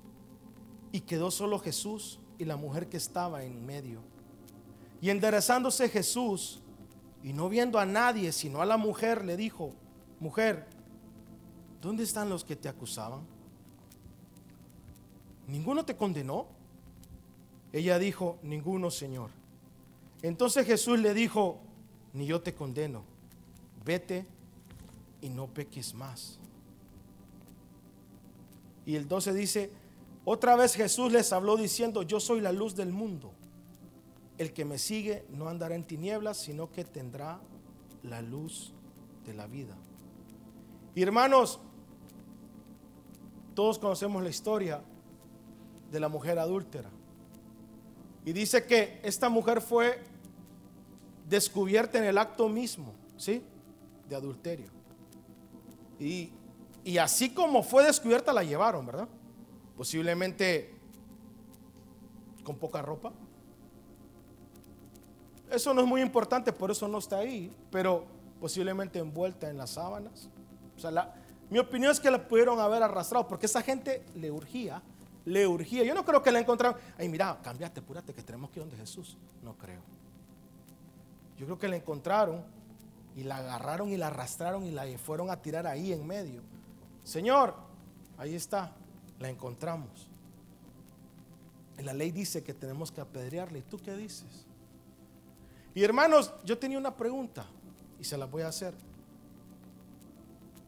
Y 0.91 1.01
quedó 1.01 1.31
solo 1.31 1.57
Jesús 1.59 2.19
y 2.37 2.45
la 2.45 2.57
mujer 2.57 2.87
que 2.87 2.97
estaba 2.97 3.43
en 3.43 3.65
medio. 3.65 4.01
Y 5.01 5.09
enderezándose 5.09 5.89
Jesús, 5.89 6.61
y 7.23 7.33
no 7.33 7.49
viendo 7.49 7.79
a 7.79 7.85
nadie, 7.85 8.31
sino 8.31 8.61
a 8.61 8.65
la 8.65 8.77
mujer, 8.77 9.25
le 9.25 9.35
dijo, 9.35 9.71
mujer, 10.19 10.67
¿dónde 11.85 12.03
están 12.03 12.29
los 12.29 12.43
que 12.43 12.55
te 12.55 12.67
acusaban? 12.67 13.21
¿Ninguno 15.47 15.85
te 15.85 15.95
condenó? 15.95 16.47
Ella 17.71 17.99
dijo, 17.99 18.39
ninguno, 18.41 18.89
Señor. 18.89 19.29
Entonces 20.23 20.65
Jesús 20.65 20.97
le 20.99 21.13
dijo, 21.13 21.59
ni 22.13 22.25
yo 22.25 22.41
te 22.41 22.55
condeno, 22.55 23.03
vete 23.85 24.25
y 25.21 25.29
no 25.29 25.45
peques 25.45 25.93
más. 25.93 26.39
Y 28.87 28.95
el 28.95 29.07
12 29.07 29.33
dice, 29.33 29.71
otra 30.23 30.55
vez 30.55 30.73
Jesús 30.73 31.11
les 31.11 31.31
habló 31.33 31.55
diciendo, 31.55 32.01
yo 32.01 32.19
soy 32.19 32.41
la 32.41 32.51
luz 32.51 32.75
del 32.75 32.91
mundo. 32.91 33.31
El 34.39 34.53
que 34.53 34.65
me 34.65 34.79
sigue 34.79 35.23
no 35.29 35.49
andará 35.49 35.75
en 35.75 35.83
tinieblas, 35.83 36.37
sino 36.37 36.71
que 36.71 36.83
tendrá 36.83 37.39
la 38.01 38.23
luz 38.23 38.73
de 39.23 39.35
la 39.35 39.45
vida. 39.45 39.75
Hermanos, 40.95 41.59
todos 43.55 43.79
conocemos 43.79 44.21
la 44.21 44.29
historia 44.29 44.81
de 45.91 45.99
la 45.99 46.09
mujer 46.09 46.37
adúltera. 46.37 46.89
Y 48.25 48.33
dice 48.33 48.65
que 48.65 48.99
esta 49.03 49.29
mujer 49.29 49.61
fue 49.61 50.03
descubierta 51.27 51.97
en 51.97 52.03
el 52.03 52.17
acto 52.17 52.49
mismo, 52.49 52.93
¿sí? 53.17 53.41
De 54.09 54.15
adulterio. 54.15 54.67
Y, 55.99 56.31
y 56.83 56.97
así 56.97 57.33
como 57.33 57.63
fue 57.63 57.85
descubierta, 57.85 58.33
la 58.33 58.43
llevaron, 58.43 58.85
¿verdad? 58.85 59.07
Posiblemente 59.77 60.75
con 62.43 62.57
poca 62.57 62.81
ropa. 62.81 63.13
Eso 65.49 65.73
no 65.73 65.81
es 65.81 65.87
muy 65.87 66.01
importante, 66.01 66.51
por 66.51 66.71
eso 66.71 66.87
no 66.87 66.97
está 66.97 67.19
ahí, 67.19 67.55
pero 67.71 68.05
posiblemente 68.39 68.99
envuelta 68.99 69.49
en 69.49 69.57
las 69.57 69.71
sábanas. 69.71 70.29
O 70.75 70.79
sea, 70.79 71.13
mi 71.49 71.59
opinión 71.59 71.91
es 71.91 71.99
que 71.99 72.09
la 72.09 72.27
pudieron 72.27 72.59
haber 72.59 72.83
arrastrado, 72.83 73.27
porque 73.27 73.45
esa 73.45 73.61
gente 73.61 74.03
le 74.15 74.31
urgía, 74.31 74.81
le 75.25 75.47
urgía. 75.47 75.83
Yo 75.83 75.93
no 75.93 76.03
creo 76.05 76.21
que 76.21 76.31
la 76.31 76.39
encontraron. 76.39 76.79
Ay, 76.97 77.09
mira, 77.09 77.39
cambiate, 77.43 77.79
apúrate, 77.79 78.13
que 78.13 78.23
tenemos 78.23 78.49
que 78.49 78.59
ir 78.59 78.65
donde 78.65 78.77
Jesús. 78.77 79.17
No 79.43 79.53
creo. 79.55 79.81
Yo 81.37 81.45
creo 81.45 81.59
que 81.59 81.67
la 81.67 81.75
encontraron 81.75 82.43
y 83.15 83.23
la 83.23 83.37
agarraron 83.37 83.89
y 83.89 83.97
la 83.97 84.07
arrastraron 84.07 84.65
y 84.65 84.71
la 84.71 84.85
fueron 84.97 85.29
a 85.29 85.41
tirar 85.41 85.67
ahí 85.67 85.93
en 85.93 86.05
medio. 86.05 86.41
Señor, 87.03 87.53
ahí 88.17 88.35
está 88.35 88.71
la 89.19 89.29
encontramos. 89.29 90.07
Y 91.77 91.83
la 91.83 91.93
ley 91.93 92.11
dice 92.11 92.43
que 92.43 92.53
tenemos 92.53 92.91
que 92.91 93.01
apedrearle. 93.01 93.59
¿Y 93.59 93.63
tú 93.63 93.77
qué 93.77 93.95
dices? 93.95 94.45
Y 95.73 95.83
hermanos, 95.83 96.33
yo 96.43 96.57
tenía 96.57 96.77
una 96.77 96.95
pregunta 96.95 97.45
y 97.99 98.03
se 98.03 98.17
la 98.17 98.25
voy 98.25 98.43
a 98.43 98.47
hacer. 98.47 98.73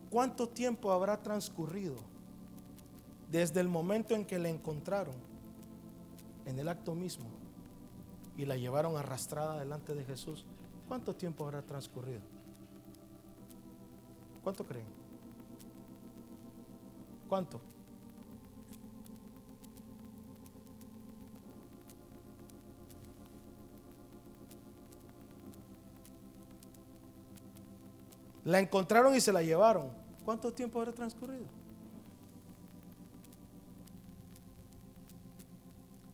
¿Cuánto 0.10 0.48
tiempo 0.48 0.92
habrá 0.92 1.22
transcurrido 1.22 1.96
desde 3.30 3.60
el 3.60 3.68
momento 3.68 4.16
en 4.16 4.26
que 4.26 4.40
la 4.40 4.50
encontraron 4.50 5.16
en 6.46 6.58
el 6.60 6.70
acto 6.70 6.96
mismo 6.96 7.26
y 8.38 8.46
la 8.46 8.56
llevaron 8.56 8.96
arrastrada 8.96 9.60
delante 9.60 9.94
de 9.94 10.06
Jesús? 10.06 10.46
¿Cuánto 10.88 11.16
tiempo 11.16 11.44
habrá 11.44 11.62
transcurrido? 11.62 12.22
¿Cuánto 14.44 14.66
creen? 14.66 14.86
¿Cuánto? 17.28 17.60
La 28.48 28.60
encontraron 28.60 29.14
y 29.14 29.20
se 29.20 29.34
la 29.34 29.44
llevaron. 29.44 29.90
¿Cuánto 30.24 30.54
tiempo 30.54 30.80
habrá 30.80 30.94
transcurrido? 30.94 31.44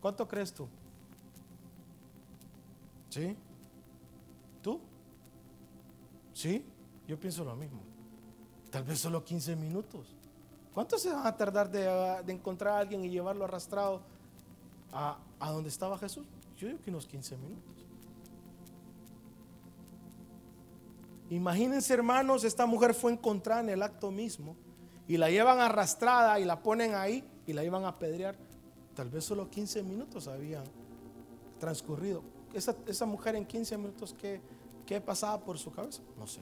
¿Cuánto 0.00 0.26
crees 0.26 0.52
tú? 0.52 0.66
¿Sí? 3.08 3.36
¿Tú? 4.62 4.80
¿Sí? 6.32 6.64
Yo 7.06 7.20
pienso 7.20 7.44
lo 7.44 7.54
mismo. 7.54 7.78
Tal 8.68 8.82
vez 8.82 8.98
solo 8.98 9.24
15 9.24 9.54
minutos. 9.54 10.04
¿Cuánto 10.74 10.98
se 10.98 11.12
van 11.12 11.24
a 11.24 11.36
tardar 11.36 11.70
de, 11.70 12.32
encontrar 12.32 12.74
a 12.74 12.78
alguien 12.80 13.04
y 13.04 13.10
llevarlo 13.10 13.44
arrastrado 13.44 14.00
a, 14.92 15.18
a 15.38 15.52
donde 15.52 15.68
estaba 15.68 15.96
Jesús? 15.98 16.26
Yo 16.58 16.66
digo 16.66 16.80
que 16.82 16.90
unos 16.90 17.06
15 17.06 17.36
minutos. 17.36 17.83
Imagínense, 21.34 21.92
hermanos, 21.92 22.44
esta 22.44 22.64
mujer 22.64 22.94
fue 22.94 23.10
encontrada 23.10 23.60
en 23.60 23.68
el 23.68 23.82
acto 23.82 24.12
mismo 24.12 24.54
y 25.08 25.16
la 25.16 25.30
llevan 25.30 25.58
arrastrada 25.58 26.38
y 26.38 26.44
la 26.44 26.62
ponen 26.62 26.94
ahí 26.94 27.24
y 27.44 27.52
la 27.52 27.64
iban 27.64 27.84
a 27.84 27.88
apedrear. 27.88 28.36
Tal 28.94 29.10
vez 29.10 29.24
solo 29.24 29.50
15 29.50 29.82
minutos 29.82 30.28
habían 30.28 30.62
transcurrido. 31.58 32.22
Esa, 32.54 33.04
mujer 33.04 33.34
en 33.34 33.46
15 33.46 33.76
minutos, 33.76 34.14
¿qué, 34.16 34.40
¿qué 34.86 35.00
pasaba 35.00 35.40
por 35.40 35.58
su 35.58 35.72
cabeza? 35.72 36.02
No 36.16 36.28
sé. 36.28 36.40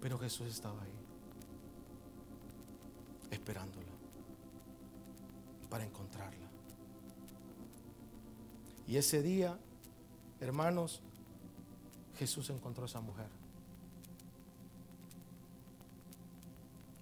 Pero 0.00 0.16
Jesús 0.16 0.46
estaba 0.46 0.80
ahí, 0.80 0.94
esperándola 3.32 3.88
para 5.68 5.82
encontrarla. 5.82 6.46
Y 8.86 8.96
ese 8.96 9.22
día, 9.22 9.58
hermanos, 10.40 11.02
Jesús 12.16 12.50
encontró 12.50 12.84
a 12.84 12.86
esa 12.86 13.00
mujer. 13.00 13.28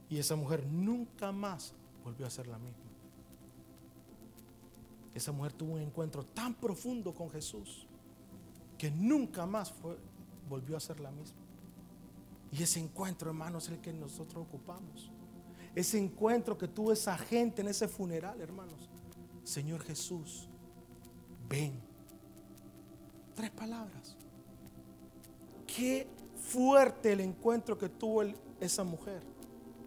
Y 0.09 0.18
esa 0.18 0.37
mujer 0.37 0.66
nunca 0.66 1.33
más 1.33 1.72
volvió 2.05 2.27
a 2.27 2.31
ser 2.31 2.46
la 2.46 2.59
misma. 2.59 2.83
Esa 5.14 5.33
mujer 5.33 5.53
tuvo 5.53 5.75
un 5.75 5.81
encuentro 5.81 6.25
tan 6.25 6.55
profundo 6.55 7.14
con 7.14 7.31
Jesús 7.31 7.87
que 8.79 8.90
nunca 8.90 9.46
más 9.46 9.72
volvió 10.48 10.77
a 10.77 10.81
ser 10.81 11.01
la 11.01 11.11
misma. 11.11 11.38
Y 12.51 12.62
ese 12.62 12.81
encuentro, 12.81 13.31
hermanos, 13.31 13.64
es 13.64 13.70
el 13.70 13.79
que 13.79 13.92
nosotros 13.92 14.46
ocupamos. 14.46 15.11
Ese 15.75 15.98
encuentro 15.98 16.59
que 16.59 16.68
tuvo 16.68 16.92
esa 16.92 17.16
gente 17.16 17.62
en 17.62 17.68
ese 17.68 17.88
funeral, 17.88 18.40
hermanos. 18.40 18.90
Señor 19.44 19.83
Jesús, 19.83 20.48
ven. 21.48 21.81
Tres 23.35 23.51
palabras. 23.51 24.16
Qué 25.76 26.06
fuerte 26.37 27.12
el 27.12 27.20
encuentro 27.20 27.78
que 27.78 27.88
tuvo 27.88 28.24
esa 28.61 28.85
mujer, 28.85 29.22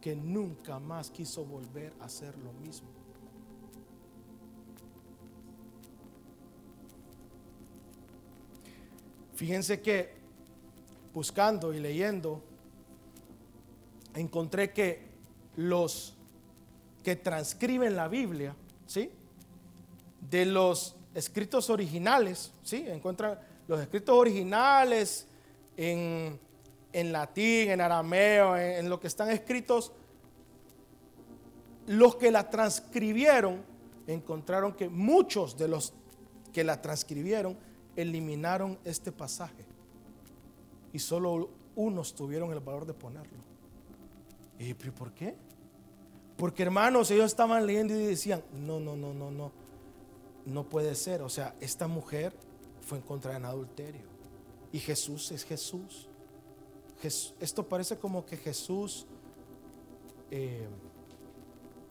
que 0.01 0.15
nunca 0.15 0.79
más 0.79 1.11
quiso 1.11 1.45
volver 1.45 1.93
a 1.99 2.05
hacer 2.05 2.35
lo 2.39 2.51
mismo. 2.53 2.87
Fíjense 9.35 9.81
que 9.81 10.13
buscando 11.13 11.73
y 11.73 11.79
leyendo, 11.79 12.41
encontré 14.15 14.71
que 14.71 15.01
los 15.55 16.15
que 17.03 17.15
transcriben 17.15 17.95
la 17.95 18.07
Biblia, 18.07 18.55
¿sí? 18.87 19.11
De 20.29 20.45
los 20.45 20.95
escritos 21.13 21.69
originales, 21.69 22.51
¿sí? 22.63 22.85
Encuentran 22.87 23.39
los 23.67 23.79
escritos 23.79 24.17
originales 24.17 25.27
en, 25.77 26.39
latín, 26.93 27.71
en 27.71 27.81
arameo, 27.81 28.57
en, 28.57 28.89
lo 28.89 28.99
que 28.99 29.07
están 29.07 29.29
escritos, 29.29 29.91
los 31.87 32.15
que 32.15 32.31
la 32.31 32.49
transcribieron 32.49 33.61
encontraron 34.07 34.73
que 34.73 34.89
muchos 34.89 35.57
de 35.57 35.67
los 35.67 35.93
que 36.53 36.63
la 36.63 36.81
transcribieron 36.81 37.57
eliminaron 37.95 38.77
este 38.83 39.11
pasaje 39.11 39.65
y 40.93 40.99
solo 40.99 41.49
unos 41.75 42.15
tuvieron 42.15 42.51
el 42.53 42.59
valor 42.59 42.85
de 42.85 42.93
ponerlo. 42.93 43.43
¿Y 44.57 44.73
por 44.73 45.11
qué? 45.11 45.35
Porque 46.37 46.63
hermanos, 46.63 47.11
ellos 47.11 47.25
estaban 47.25 47.65
leyendo 47.65 47.93
y 47.93 48.05
decían, 48.05 48.41
no, 48.53 48.79
no, 48.79 48.95
no, 48.95 49.13
no, 49.13 49.31
no, 49.31 49.51
no 50.45 50.63
puede 50.63 50.95
ser. 50.95 51.21
O 51.21 51.29
sea, 51.29 51.55
esta 51.59 51.87
mujer 51.87 52.33
fue 52.81 53.01
en 53.35 53.45
adulterio. 53.45 54.14
Y 54.75 54.79
Jesús 54.79 55.31
es 55.31 55.45
Jesús. 55.45 56.09
esto 57.39 57.65
parece 57.65 57.97
como 57.97 58.25
que 58.25 58.35
Jesús 58.35 59.05
eh, 60.29 60.67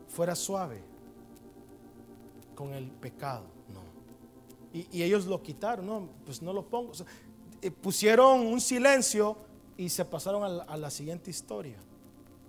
fuera 0.06 0.36
suave 0.36 0.82
con 2.54 2.74
el 2.74 2.90
pecado. 2.90 3.46
No. 3.72 3.80
Y, 4.78 5.02
ellos 5.02 5.24
lo 5.24 5.42
quitaron, 5.42 5.86
no, 5.86 6.10
pues 6.26 6.42
no 6.42 6.52
lo 6.52 6.66
pongo. 6.66 6.92
Eh, 7.62 7.70
pusieron 7.70 8.40
un 8.40 8.60
silencio 8.60 9.38
y 9.78 9.88
se 9.88 10.04
pasaron 10.04 10.44
a 10.68 10.76
la, 10.76 10.90
siguiente 10.90 11.30
historia. 11.30 11.78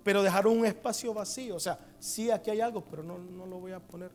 Pero 0.04 0.22
dejaron 0.22 0.58
un 0.58 0.66
espacio 0.66 1.14
vacío. 1.14 1.56
O 1.56 1.60
sea, 1.60 1.78
sí, 1.98 2.30
aquí 2.30 2.50
hay 2.50 2.60
algo, 2.60 2.84
pero 2.84 3.02
no, 3.02 3.16
no 3.16 3.46
lo 3.46 3.58
voy 3.58 3.72
a 3.72 3.80
poner. 3.80 4.10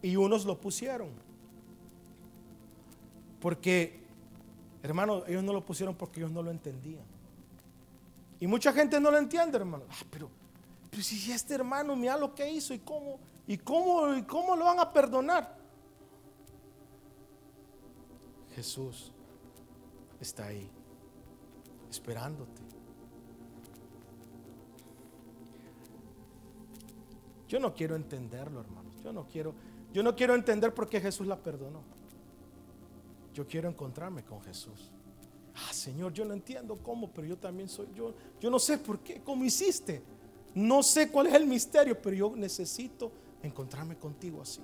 Y 0.00 0.16
unos 0.16 0.46
lo 0.46 0.58
pusieron. 0.58 1.10
Porque, 3.40 3.99
hermano, 4.82 5.24
ellos 5.26 5.42
no 5.42 5.52
lo 5.52 5.64
pusieron 5.64 5.94
porque 5.94 6.20
ellos 6.20 6.32
no 6.32 6.42
lo 6.42 6.50
entendían. 6.50 7.04
Y 8.40 8.46
mucha 8.46 8.72
gente 8.72 8.98
no 8.98 9.10
lo 9.10 9.18
entiende, 9.18 9.58
hermano. 9.58 9.84
Ah, 9.90 10.04
pero, 10.10 10.30
pero 10.90 11.02
si 11.02 11.30
este 11.30 11.54
hermano 11.54 11.94
mira 11.94 12.16
lo 12.16 12.34
que 12.34 12.50
hizo 12.50 12.72
y 12.72 12.78
cómo, 12.78 13.18
y 13.46 13.58
cómo, 13.58 14.14
y 14.14 14.22
cómo 14.22 14.56
lo 14.56 14.64
van 14.64 14.80
a 14.80 14.92
perdonar. 14.92 15.56
Jesús 18.54 19.12
está 20.20 20.46
ahí, 20.46 20.68
esperándote. 21.90 22.60
Yo 27.48 27.58
no 27.58 27.74
quiero 27.74 27.96
entenderlo, 27.96 28.60
hermanos. 28.60 28.94
Yo 29.02 29.12
no 29.12 29.26
quiero, 29.26 29.54
yo 29.92 30.02
no 30.02 30.14
quiero 30.14 30.34
entender 30.34 30.72
por 30.72 30.88
qué 30.88 31.00
Jesús 31.00 31.26
la 31.26 31.36
perdonó. 31.36 31.82
Yo 33.40 33.46
quiero 33.46 33.70
encontrarme 33.70 34.22
con 34.22 34.38
Jesús. 34.42 34.90
Ah, 35.54 35.72
Señor, 35.72 36.12
yo 36.12 36.26
no 36.26 36.34
entiendo 36.34 36.76
cómo, 36.76 37.10
pero 37.10 37.26
yo 37.26 37.38
también 37.38 37.70
soy 37.70 37.88
yo. 37.94 38.12
Yo 38.38 38.50
no 38.50 38.58
sé 38.58 38.76
por 38.76 38.98
qué, 38.98 39.22
cómo 39.22 39.46
hiciste. 39.46 40.02
No 40.54 40.82
sé 40.82 41.10
cuál 41.10 41.28
es 41.28 41.32
el 41.32 41.46
misterio, 41.46 41.98
pero 42.02 42.14
yo 42.14 42.36
necesito 42.36 43.10
encontrarme 43.42 43.96
contigo 43.96 44.42
así. 44.42 44.60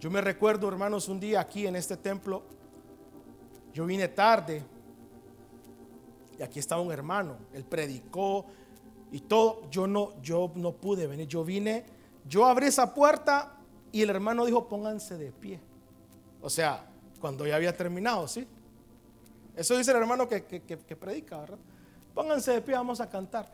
Yo 0.00 0.10
me 0.10 0.20
recuerdo, 0.20 0.66
hermanos, 0.66 1.06
un 1.06 1.20
día 1.20 1.38
aquí 1.38 1.68
en 1.68 1.76
este 1.76 1.96
templo, 1.96 2.42
yo 3.72 3.86
vine 3.86 4.08
tarde 4.08 4.60
y 6.36 6.42
aquí 6.42 6.58
estaba 6.58 6.82
un 6.82 6.90
hermano, 6.90 7.36
él 7.52 7.64
predicó 7.64 8.44
y 9.12 9.20
todo, 9.20 9.70
yo 9.70 9.86
no 9.86 10.20
yo 10.20 10.50
no 10.56 10.72
pude 10.72 11.06
venir, 11.06 11.28
yo 11.28 11.44
vine, 11.44 11.84
yo 12.26 12.44
abrí 12.44 12.66
esa 12.66 12.92
puerta 12.92 13.55
y 13.98 14.02
el 14.02 14.10
hermano 14.10 14.44
dijo, 14.44 14.68
"Pónganse 14.68 15.16
de 15.16 15.32
pie." 15.32 15.60
O 16.40 16.50
sea, 16.50 16.86
cuando 17.20 17.46
ya 17.46 17.56
había 17.56 17.76
terminado, 17.76 18.28
¿sí? 18.28 18.46
Eso 19.54 19.76
dice 19.76 19.90
el 19.90 19.96
hermano 19.96 20.28
que, 20.28 20.44
que 20.44 20.96
predica, 20.96 21.38
¿verdad? 21.38 21.58
Pónganse 22.14 22.52
de 22.52 22.62
pie, 22.62 22.74
vamos 22.74 23.00
a 23.00 23.08
cantar. 23.08 23.50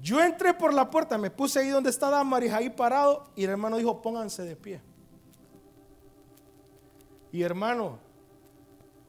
Yo 0.00 0.20
entré 0.22 0.54
por 0.54 0.72
la 0.72 0.90
puerta, 0.90 1.18
me 1.18 1.30
puse 1.30 1.60
ahí 1.60 1.68
donde 1.68 1.90
está 1.90 2.08
Damaris, 2.08 2.52
ahí 2.52 2.70
parado, 2.70 3.30
y 3.34 3.44
el 3.44 3.50
hermano 3.50 3.76
dijo, 3.76 4.00
pónganse 4.00 4.42
de 4.42 4.54
pie. 4.54 4.80
Y 7.32 7.42
hermano, 7.42 7.98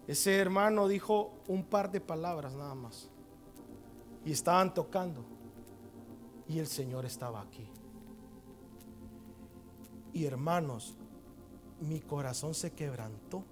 ese 0.07 0.37
hermano 0.37 0.87
dijo 0.87 1.33
un 1.47 1.63
par 1.63 1.91
de 1.91 2.01
palabras 2.01 2.53
nada 2.53 2.75
más. 2.75 3.07
Y 4.25 4.31
estaban 4.31 4.73
tocando. 4.73 5.23
Y 6.47 6.59
el 6.59 6.67
Señor 6.67 7.05
estaba 7.05 7.41
aquí. 7.41 7.69
Y 10.13 10.25
hermanos, 10.25 10.95
mi 11.81 11.99
corazón 11.99 12.53
se 12.53 12.71
quebrantó. 12.71 13.43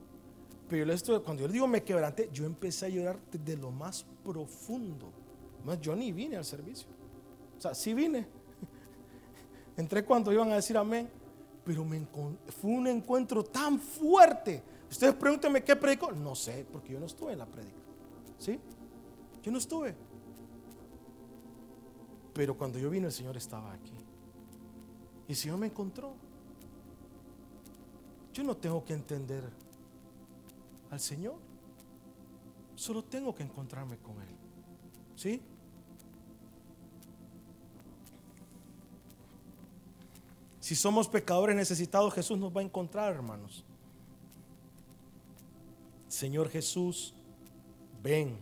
Pero 0.69 0.91
esto, 0.91 1.23
cuando 1.23 1.43
yo 1.43 1.47
digo 1.47 1.67
me 1.67 1.83
quebranté, 1.83 2.29
yo 2.33 2.45
empecé 2.45 2.87
a 2.87 2.89
llorar 2.89 3.19
de 3.31 3.55
lo 3.57 3.71
más 3.71 4.05
profundo. 4.23 5.11
Yo 5.81 5.95
ni 5.95 6.11
vine 6.11 6.37
al 6.37 6.45
servicio. 6.45 6.87
O 7.57 7.61
sea, 7.61 7.73
sí 7.73 7.93
vine. 7.93 8.27
Entré 9.77 10.03
cuando 10.03 10.31
iban 10.31 10.51
a 10.51 10.55
decir 10.55 10.77
amén 10.77 11.09
pero 11.67 11.85
fue 12.61 12.71
un 12.71 12.87
encuentro 12.87 13.43
tan 13.43 13.77
fuerte. 13.77 14.63
Ustedes 14.89 15.13
pregúntenme 15.15 15.61
qué 15.65 15.75
predicó. 15.75 16.13
No 16.13 16.33
sé, 16.33 16.65
porque 16.71 16.93
yo 16.93 16.99
no 16.99 17.07
estuve 17.07 17.33
en 17.33 17.39
la 17.39 17.45
predica. 17.45 17.75
¿Sí? 18.39 18.57
Yo 19.43 19.51
no 19.51 19.57
estuve. 19.57 19.93
Pero 22.33 22.57
cuando 22.57 22.79
yo 22.79 22.89
vine, 22.89 23.07
el 23.07 23.11
Señor 23.11 23.35
estaba 23.35 23.73
aquí. 23.73 23.91
Y 25.27 25.31
el 25.33 25.35
Señor 25.35 25.57
me 25.57 25.67
encontró. 25.67 26.13
Yo 28.37 28.43
no 28.43 28.55
tengo 28.55 28.85
que 28.85 28.93
entender 28.93 29.43
al 30.91 30.99
Señor. 30.99 31.37
Solo 32.75 33.03
tengo 33.03 33.33
que 33.33 33.41
encontrarme 33.41 33.97
con 33.97 34.13
Él. 34.21 34.27
¿Sí? 35.15 35.41
Si 40.59 40.75
somos 40.75 41.07
pecadores 41.07 41.55
necesitados, 41.55 42.13
Jesús 42.13 42.37
nos 42.37 42.55
va 42.55 42.61
a 42.61 42.63
encontrar, 42.63 43.11
hermanos. 43.11 43.65
Señor 46.07 46.49
Jesús, 46.49 47.15
ven. 48.03 48.37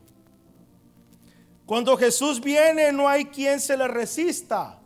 Cuando 1.66 1.96
Jesús 1.96 2.42
viene, 2.42 2.92
no 2.92 3.08
hay 3.08 3.24
quien 3.28 3.62
se 3.62 3.78
le 3.78 3.88
resista. 3.88 4.78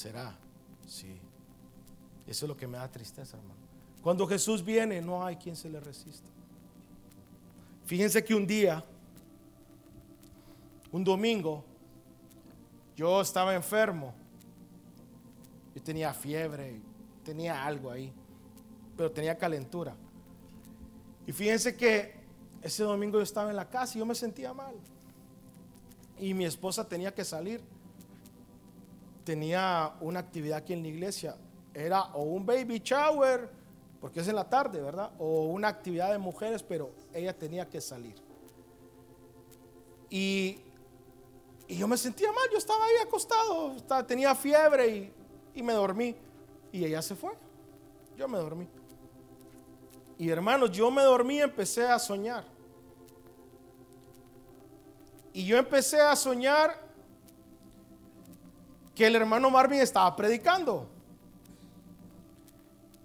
¿Será? 0.00 0.34
Sí. 0.86 1.14
Eso 2.26 2.46
es 2.46 2.48
lo 2.48 2.56
que 2.56 2.66
me 2.66 2.78
da 2.78 2.90
tristeza, 2.90 3.36
hermano. 3.36 3.60
Cuando 4.02 4.26
Jesús 4.26 4.64
viene, 4.64 5.02
no 5.02 5.22
hay 5.22 5.36
quien 5.36 5.54
se 5.54 5.68
le 5.68 5.78
resista. 5.78 6.26
Fíjense 7.84 8.24
que 8.24 8.34
un 8.34 8.46
día 8.46 8.82
un 10.90 11.04
domingo, 11.04 11.62
yo 12.96 13.20
estaba 13.20 13.54
enfermo. 13.54 14.14
Yo 15.74 15.82
tenía 15.82 16.14
fiebre, 16.14 16.80
tenía 17.22 17.62
algo 17.62 17.90
ahí, 17.90 18.10
pero 18.96 19.12
tenía 19.12 19.36
calentura. 19.36 19.94
Y 21.26 21.32
fíjense 21.32 21.76
que 21.76 22.14
ese 22.62 22.84
domingo 22.84 23.18
yo 23.18 23.22
estaba 23.22 23.50
en 23.50 23.56
la 23.56 23.68
casa 23.68 23.98
y 23.98 23.98
yo 23.98 24.06
me 24.06 24.14
sentía 24.14 24.54
mal. 24.54 24.76
Y 26.18 26.32
mi 26.32 26.46
esposa 26.46 26.88
tenía 26.88 27.14
que 27.14 27.22
salir. 27.22 27.60
Tenía 29.30 29.92
una 30.00 30.18
actividad 30.18 30.58
aquí 30.58 30.72
en 30.72 30.82
la 30.82 30.88
iglesia. 30.88 31.36
Era 31.72 32.02
o 32.14 32.24
un 32.24 32.44
baby 32.44 32.80
shower, 32.80 33.48
porque 34.00 34.18
es 34.18 34.26
en 34.26 34.34
la 34.34 34.48
tarde, 34.48 34.80
¿verdad? 34.80 35.12
O 35.20 35.44
una 35.44 35.68
actividad 35.68 36.10
de 36.10 36.18
mujeres, 36.18 36.64
pero 36.64 36.90
ella 37.14 37.32
tenía 37.32 37.68
que 37.68 37.80
salir. 37.80 38.16
Y 40.08 40.58
y 41.70 41.76
yo 41.76 41.86
me 41.86 41.96
sentía 41.96 42.32
mal, 42.32 42.48
yo 42.50 42.58
estaba 42.58 42.84
ahí 42.84 42.96
acostado, 43.06 43.76
tenía 44.04 44.34
fiebre 44.34 45.12
y, 45.54 45.62
me 45.62 45.72
dormí. 45.72 46.16
Y 46.72 46.84
ella 46.84 47.00
se 47.00 47.14
fue. 47.14 47.30
Yo 48.16 48.26
me 48.26 48.38
dormí. 48.38 48.66
Y 50.18 50.30
hermanos, 50.30 50.72
yo 50.72 50.90
me 50.90 51.04
dormí 51.04 51.36
y 51.36 51.42
empecé 51.42 51.86
a 51.86 52.00
soñar. 52.00 52.44
Y 55.32 55.46
yo 55.46 55.58
empecé 55.58 56.00
a 56.00 56.16
soñar 56.16 56.89
que 58.94 59.06
el 59.06 59.16
hermano 59.16 59.50
Marvin 59.50 59.80
estaba 59.80 60.14
predicando. 60.16 60.88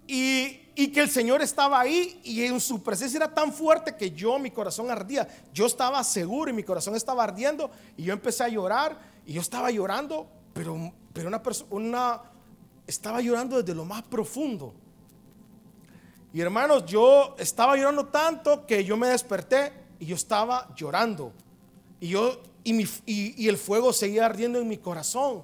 Y 0.06 0.60
y 0.78 0.88
que 0.88 1.00
el 1.00 1.08
Señor 1.08 1.40
estaba 1.40 1.80
ahí 1.80 2.20
y 2.22 2.44
en 2.44 2.60
su 2.60 2.82
presencia 2.82 3.16
era 3.16 3.34
tan 3.34 3.50
fuerte 3.50 3.96
que 3.96 4.10
yo, 4.10 4.38
mi 4.38 4.50
corazón 4.50 4.90
ardía. 4.90 5.26
Yo 5.54 5.64
estaba 5.64 6.04
seguro 6.04 6.50
y 6.50 6.52
mi 6.52 6.62
corazón 6.62 6.94
estaba 6.94 7.24
ardiendo 7.24 7.70
y 7.96 8.04
yo 8.04 8.12
empecé 8.12 8.44
a 8.44 8.48
llorar 8.48 8.98
y 9.24 9.32
yo 9.32 9.40
estaba 9.40 9.70
llorando, 9.70 10.28
pero, 10.52 10.92
pero 11.14 11.28
una 11.28 11.42
persona, 11.42 12.20
estaba 12.86 13.22
llorando 13.22 13.56
desde 13.56 13.74
lo 13.74 13.86
más 13.86 14.02
profundo. 14.02 14.74
Y 16.34 16.42
hermanos, 16.42 16.84
yo 16.84 17.34
estaba 17.38 17.74
llorando 17.74 18.08
tanto 18.08 18.66
que 18.66 18.84
yo 18.84 18.98
me 18.98 19.08
desperté 19.08 19.72
y 19.98 20.04
yo 20.04 20.14
estaba 20.14 20.68
llorando. 20.76 21.32
Y, 22.00 22.08
yo, 22.08 22.42
y, 22.64 23.48
el 23.48 23.56
fuego 23.56 23.94
seguía 23.94 24.26
ardiendo 24.26 24.58
en 24.58 24.68
mi 24.68 24.76
corazón. 24.76 25.42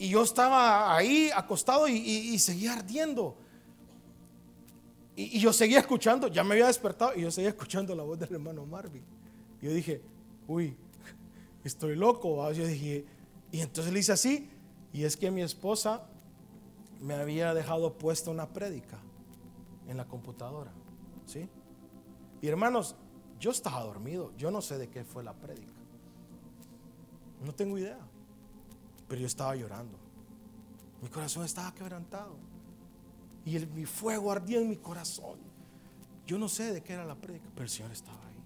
Y 0.00 0.08
yo 0.08 0.22
estaba 0.22 0.96
ahí 0.96 1.30
acostado 1.36 1.86
y, 1.86 2.38
seguía 2.38 2.72
ardiendo. 2.72 3.36
Y, 5.14 5.38
yo 5.38 5.52
seguía 5.52 5.78
escuchando, 5.78 6.26
ya 6.28 6.42
me 6.42 6.54
había 6.54 6.68
despertado 6.68 7.12
y 7.14 7.20
yo 7.20 7.30
seguía 7.30 7.50
escuchando 7.50 7.94
la 7.94 8.02
voz 8.02 8.18
del 8.18 8.32
hermano 8.32 8.64
Marvin. 8.64 9.02
Yo 9.60 9.70
dije, 9.70 10.00
uy, 10.48 10.74
estoy 11.64 11.96
loco. 11.96 12.50
Yo 12.50 12.66
dije, 12.66 13.04
y 13.52 13.60
entonces 13.60 13.92
le 13.92 14.00
hice 14.00 14.12
así, 14.12 14.48
y 14.94 15.04
es 15.04 15.18
que 15.18 15.30
mi 15.30 15.42
esposa 15.42 16.06
me 17.02 17.12
había 17.12 17.52
dejado 17.52 17.92
puesta 17.92 18.30
una 18.30 18.48
prédica 18.48 18.98
en 19.86 19.98
la 19.98 20.06
computadora. 20.06 20.72
¿Sí? 21.26 21.46
Y 22.40 22.48
hermanos, 22.48 22.96
yo 23.38 23.50
estaba 23.50 23.82
dormido, 23.82 24.32
yo 24.38 24.50
no 24.50 24.62
sé 24.62 24.78
de 24.78 24.88
qué 24.88 25.04
fue 25.04 25.22
la 25.22 25.34
prédica. 25.34 25.74
No 27.44 27.54
tengo 27.54 27.76
idea. 27.76 27.98
Pero 29.10 29.22
yo 29.22 29.26
estaba 29.26 29.56
llorando. 29.56 29.98
Mi 31.02 31.08
corazón 31.08 31.44
estaba 31.44 31.74
quebrantado. 31.74 32.36
Y 33.44 33.56
el, 33.56 33.66
mi 33.66 33.84
fuego 33.84 34.30
ardía 34.30 34.60
en 34.60 34.68
mi 34.68 34.76
corazón. 34.76 35.36
Yo 36.28 36.38
no 36.38 36.48
sé 36.48 36.72
de 36.72 36.80
qué 36.80 36.92
era 36.92 37.04
la 37.04 37.16
prédica, 37.16 37.46
pero 37.52 37.64
el 37.64 37.70
Señor 37.70 37.90
estaba 37.90 38.16
ahí. 38.18 38.36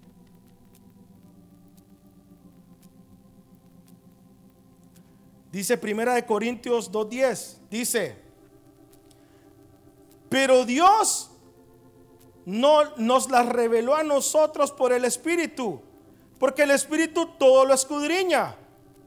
Dice 5.51 5.77
Primera 5.77 6.15
de 6.15 6.25
Corintios 6.25 6.91
2:10, 6.91 7.57
dice, 7.69 8.17
pero 10.29 10.65
Dios 10.65 11.29
no 12.47 12.95
nos 12.97 13.29
las 13.29 13.47
reveló 13.47 13.93
a 13.93 14.03
nosotros 14.03 14.71
por 14.71 14.91
el 14.93 15.05
Espíritu, 15.05 15.79
porque 16.39 16.63
el 16.63 16.71
Espíritu 16.71 17.27
todo 17.37 17.65
lo 17.65 17.75
escudriña, 17.75 18.55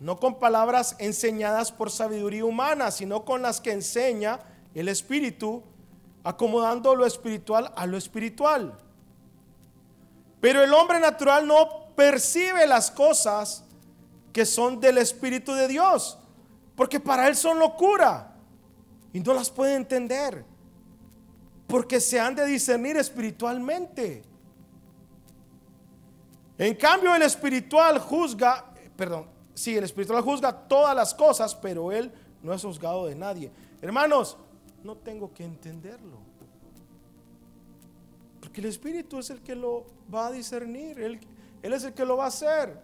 no 0.00 0.18
con 0.18 0.38
palabras 0.38 0.96
enseñadas 0.98 1.72
por 1.72 1.90
sabiduría 1.90 2.44
humana, 2.44 2.90
sino 2.90 3.24
con 3.24 3.42
las 3.42 3.60
que 3.60 3.72
enseña 3.72 4.40
el 4.74 4.88
Espíritu, 4.88 5.62
acomodando 6.24 6.94
lo 6.94 7.06
espiritual 7.06 7.72
a 7.74 7.86
lo 7.86 7.96
espiritual. 7.96 8.78
Pero 10.40 10.62
el 10.62 10.72
hombre 10.72 11.00
natural 11.00 11.46
no 11.46 11.94
percibe 11.96 12.66
las 12.66 12.90
cosas 12.90 13.64
que 14.32 14.46
son 14.46 14.78
del 14.78 14.98
Espíritu 14.98 15.52
de 15.52 15.66
Dios 15.66 16.18
porque 16.78 17.00
para 17.00 17.26
él 17.26 17.34
son 17.34 17.58
locura 17.58 18.36
y 19.12 19.18
no 19.18 19.34
las 19.34 19.50
puede 19.50 19.74
entender. 19.74 20.44
Porque 21.66 22.00
se 22.00 22.20
han 22.20 22.36
de 22.36 22.46
discernir 22.46 22.96
espiritualmente. 22.96 24.22
En 26.56 26.76
cambio, 26.76 27.16
el 27.16 27.22
espiritual 27.22 27.98
juzga, 27.98 28.64
perdón, 28.96 29.26
sí, 29.58 29.76
el 29.76 29.84
espiritual 29.84 30.22
juzga 30.22 30.52
todas 30.52 30.94
las 30.94 31.12
cosas, 31.14 31.54
pero 31.54 31.90
él 31.90 32.12
no 32.42 32.52
es 32.52 32.62
juzgado 32.62 33.06
de 33.06 33.14
nadie. 33.14 33.50
Hermanos, 33.82 34.36
no 34.84 34.96
tengo 34.96 35.32
que 35.34 35.44
entenderlo. 35.44 36.18
Porque 38.40 38.60
el 38.60 38.66
espíritu 38.66 39.18
es 39.18 39.30
el 39.30 39.40
que 39.40 39.54
lo 39.54 39.84
va 40.12 40.28
a 40.28 40.30
discernir, 40.30 41.00
él, 41.00 41.20
es 41.62 41.84
el 41.84 41.92
que 41.92 42.04
lo 42.04 42.16
va 42.16 42.24
a 42.24 42.28
hacer. 42.28 42.80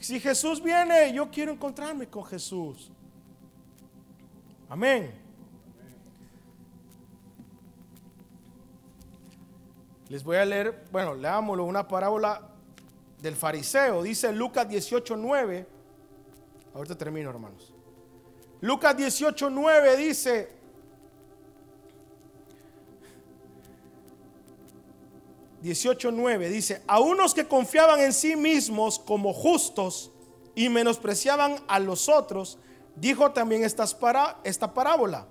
Si 0.00 0.18
Jesús 0.18 0.62
viene, 0.62 1.12
yo 1.12 1.30
quiero 1.30 1.52
encontrarme 1.52 2.08
con 2.08 2.24
Jesús. 2.24 2.90
Amén. 4.68 5.14
Les 10.08 10.24
voy 10.24 10.36
a 10.36 10.44
leer, 10.44 10.84
bueno, 10.90 11.14
leámoslo, 11.14 11.64
una 11.64 11.86
parábola 11.86 12.42
del 13.20 13.36
fariseo. 13.36 14.02
Dice 14.02 14.32
Lucas 14.32 14.68
18:9. 14.68 15.75
Ahorita 16.76 16.94
termino, 16.94 17.30
hermanos. 17.30 17.72
Lucas 18.60 18.96
18:9 18.96 19.96
dice, 19.96 20.56
...18.9 25.62 26.48
dice... 26.48 26.82
...a 26.86 27.00
unos 27.00 27.34
que 27.34 27.48
confiaban 27.48 27.98
en 28.00 28.12
sí 28.12 28.36
mismos 28.36 28.98
como 28.98 29.32
justos... 29.32 30.12
...y 30.54 30.68
menospreciaban 30.68 31.56
a 31.66 31.80
los 31.80 32.08
otros 32.08 32.58
dijo 32.96 33.30
también 33.32 33.62
esta 33.64 34.74
parábola. 34.74 35.26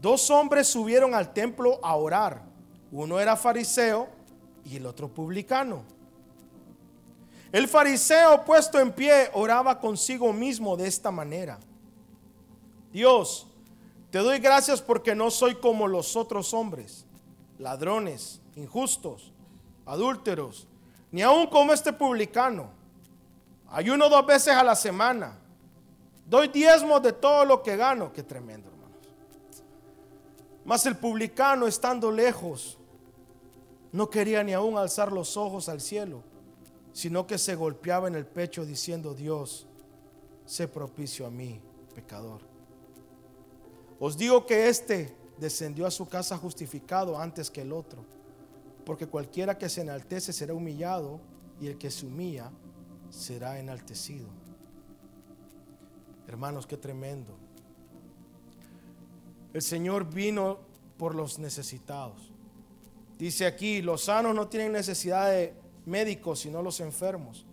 Dos 0.00 0.30
hombres 0.30 0.68
subieron 0.68 1.14
al 1.14 1.32
templo 1.32 1.78
a 1.82 1.94
orar. 1.96 2.42
Uno 2.90 3.20
era 3.20 3.36
fariseo 3.36 4.08
y 4.64 4.76
el 4.76 4.86
otro 4.86 5.08
publicano. 5.08 5.82
El 7.52 7.68
fariseo 7.68 8.44
puesto 8.44 8.78
en 8.78 8.92
pie 8.92 9.30
oraba 9.32 9.80
consigo 9.80 10.32
mismo 10.32 10.76
de 10.76 10.86
esta 10.86 11.10
manera. 11.10 11.58
Dios, 12.92 13.46
te 14.10 14.18
doy 14.18 14.38
gracias 14.38 14.82
porque 14.82 15.14
no 15.14 15.30
soy 15.30 15.54
como 15.54 15.86
los 15.86 16.16
otros 16.16 16.52
hombres, 16.52 17.06
ladrones, 17.58 18.40
injustos, 18.56 19.32
adúlteros, 19.86 20.66
ni 21.10 21.22
aun 21.22 21.46
como 21.46 21.72
este 21.72 21.92
publicano. 21.92 22.70
Ayuno 23.70 24.08
dos 24.08 24.26
veces 24.26 24.54
a 24.54 24.62
la 24.62 24.74
semana 24.74 25.38
Doy 26.28 26.48
diezmos 26.48 27.02
de 27.02 27.14
todo 27.14 27.44
lo 27.46 27.62
que 27.62 27.76
gano. 27.76 28.12
Qué 28.12 28.22
tremendo, 28.22 28.68
hermanos. 28.68 28.98
Mas 30.64 30.84
el 30.84 30.96
publicano, 30.96 31.66
estando 31.66 32.10
lejos, 32.10 32.76
no 33.92 34.10
quería 34.10 34.42
ni 34.44 34.52
aún 34.52 34.76
alzar 34.76 35.10
los 35.10 35.38
ojos 35.38 35.70
al 35.70 35.80
cielo, 35.80 36.22
sino 36.92 37.26
que 37.26 37.38
se 37.38 37.54
golpeaba 37.54 38.08
en 38.08 38.14
el 38.14 38.26
pecho 38.26 38.64
diciendo, 38.64 39.14
Dios, 39.14 39.66
sé 40.46 40.68
propicio 40.68 41.26
a 41.26 41.30
mí, 41.30 41.60
pecador. 41.94 42.40
Os 44.00 44.16
digo 44.16 44.46
que 44.46 44.68
éste 44.68 45.14
descendió 45.38 45.86
a 45.86 45.90
su 45.90 46.08
casa 46.08 46.36
justificado 46.36 47.18
antes 47.18 47.50
que 47.50 47.62
el 47.62 47.72
otro, 47.72 48.04
porque 48.84 49.06
cualquiera 49.06 49.58
que 49.58 49.68
se 49.68 49.82
enaltece 49.82 50.32
será 50.32 50.54
humillado 50.54 51.20
y 51.60 51.66
el 51.66 51.78
que 51.78 51.90
se 51.90 52.06
humilla 52.06 52.50
será 53.10 53.58
enaltecido. 53.58 54.28
Hermanos, 56.26 56.66
qué 56.66 56.76
tremendo. 56.76 57.36
El 59.52 59.62
Señor 59.62 60.08
vino 60.08 60.58
por 60.98 61.14
los 61.14 61.38
necesitados. 61.38 62.30
Dice 63.18 63.46
aquí, 63.46 63.82
los 63.82 64.04
sanos 64.04 64.34
no 64.34 64.46
tienen 64.48 64.72
necesidad 64.72 65.30
de 65.30 65.54
médicos, 65.88 66.40
sino 66.40 66.62
los 66.62 66.80
enfermos. 66.80 67.46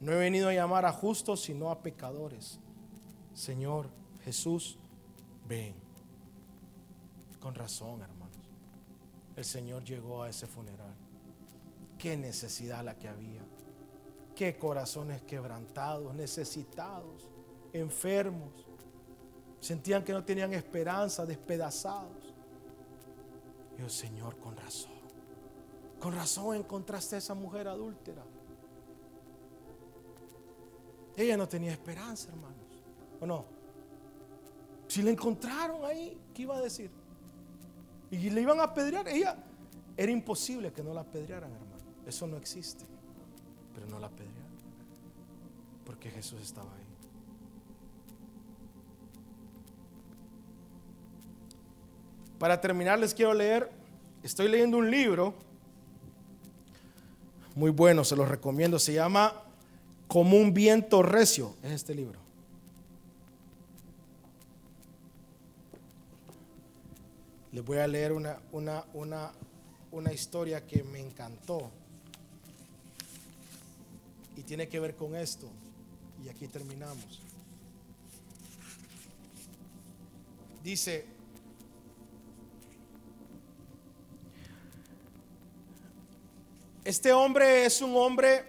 No 0.00 0.12
he 0.12 0.16
venido 0.16 0.48
a 0.48 0.54
llamar 0.54 0.84
a 0.84 0.92
justos, 0.92 1.42
sino 1.42 1.70
a 1.70 1.82
pecadores. 1.82 2.58
Señor 3.34 3.88
Jesús, 4.24 4.78
ven. 5.46 5.74
Con 7.40 7.54
razón, 7.54 8.02
hermanos. 8.02 8.36
El 9.36 9.44
Señor 9.44 9.84
llegó 9.84 10.22
a 10.22 10.30
ese 10.30 10.46
funeral. 10.46 10.94
Qué 11.98 12.16
necesidad 12.16 12.84
la 12.84 12.98
que 12.98 13.08
había. 13.08 13.42
Qué 14.34 14.58
corazones 14.58 15.22
quebrantados, 15.22 16.14
necesitados 16.14 17.28
enfermos, 17.80 18.66
sentían 19.60 20.04
que 20.04 20.12
no 20.12 20.24
tenían 20.24 20.52
esperanza, 20.54 21.24
despedazados. 21.26 22.34
Y 23.78 23.90
Señor, 23.90 24.38
con 24.38 24.56
razón, 24.56 24.95
con 26.00 26.14
razón 26.14 26.56
encontraste 26.56 27.16
a 27.16 27.18
esa 27.18 27.34
mujer 27.34 27.68
adúltera. 27.68 28.22
Ella 31.16 31.36
no 31.36 31.48
tenía 31.48 31.72
esperanza, 31.72 32.28
hermanos. 32.28 32.56
¿O 33.20 33.26
no? 33.26 33.44
Si 34.88 35.02
la 35.02 35.10
encontraron 35.10 35.84
ahí, 35.84 36.18
¿qué 36.34 36.42
iba 36.42 36.56
a 36.56 36.60
decir? 36.60 36.90
Y 38.10 38.30
le 38.30 38.40
iban 38.42 38.60
a 38.60 38.64
apedrear. 38.64 39.08
Ella 39.08 39.36
era 39.96 40.12
imposible 40.12 40.72
que 40.72 40.82
no 40.82 40.92
la 40.92 41.00
apedrearan, 41.00 41.50
hermano. 41.50 41.76
Eso 42.06 42.26
no 42.26 42.36
existe. 42.36 42.84
Pero 43.74 43.86
no 43.86 43.98
la 43.98 44.08
apedrearon. 44.08 44.36
Porque 45.84 46.10
Jesús 46.10 46.40
estaba 46.42 46.70
ahí. 46.74 46.86
Para 52.38 52.60
terminar 52.60 52.98
les 52.98 53.14
quiero 53.14 53.32
leer, 53.32 53.70
estoy 54.22 54.48
leyendo 54.48 54.76
un 54.76 54.90
libro 54.90 55.34
muy 57.56 57.70
bueno, 57.70 58.04
se 58.04 58.14
los 58.14 58.28
recomiendo, 58.28 58.78
se 58.78 58.92
llama 58.92 59.32
Como 60.06 60.36
un 60.36 60.54
viento 60.54 61.02
recio, 61.02 61.56
es 61.62 61.72
este 61.72 61.94
libro. 61.94 62.20
Les 67.50 67.64
voy 67.64 67.78
a 67.78 67.86
leer 67.86 68.12
una, 68.12 68.38
una, 68.52 68.84
una, 68.92 69.32
una 69.90 70.12
historia 70.12 70.66
que 70.66 70.84
me 70.84 71.00
encantó 71.00 71.70
y 74.36 74.42
tiene 74.42 74.68
que 74.68 74.78
ver 74.78 74.94
con 74.94 75.16
esto. 75.16 75.48
Y 76.22 76.28
aquí 76.28 76.48
terminamos. 76.48 77.22
Dice, 80.62 81.06
Este 86.86 87.12
hombre 87.12 87.66
es 87.66 87.82
un 87.82 87.96
hombre 87.96 88.44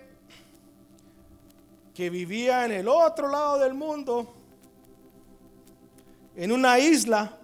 que 1.96 2.08
vivía 2.12 2.66
en 2.66 2.72
el 2.72 2.88
otro 2.88 3.30
lado 3.30 3.58
del 3.58 3.74
mundo, 3.74 4.32
en 6.36 6.52
una 6.52 6.78
isla, 6.78 7.36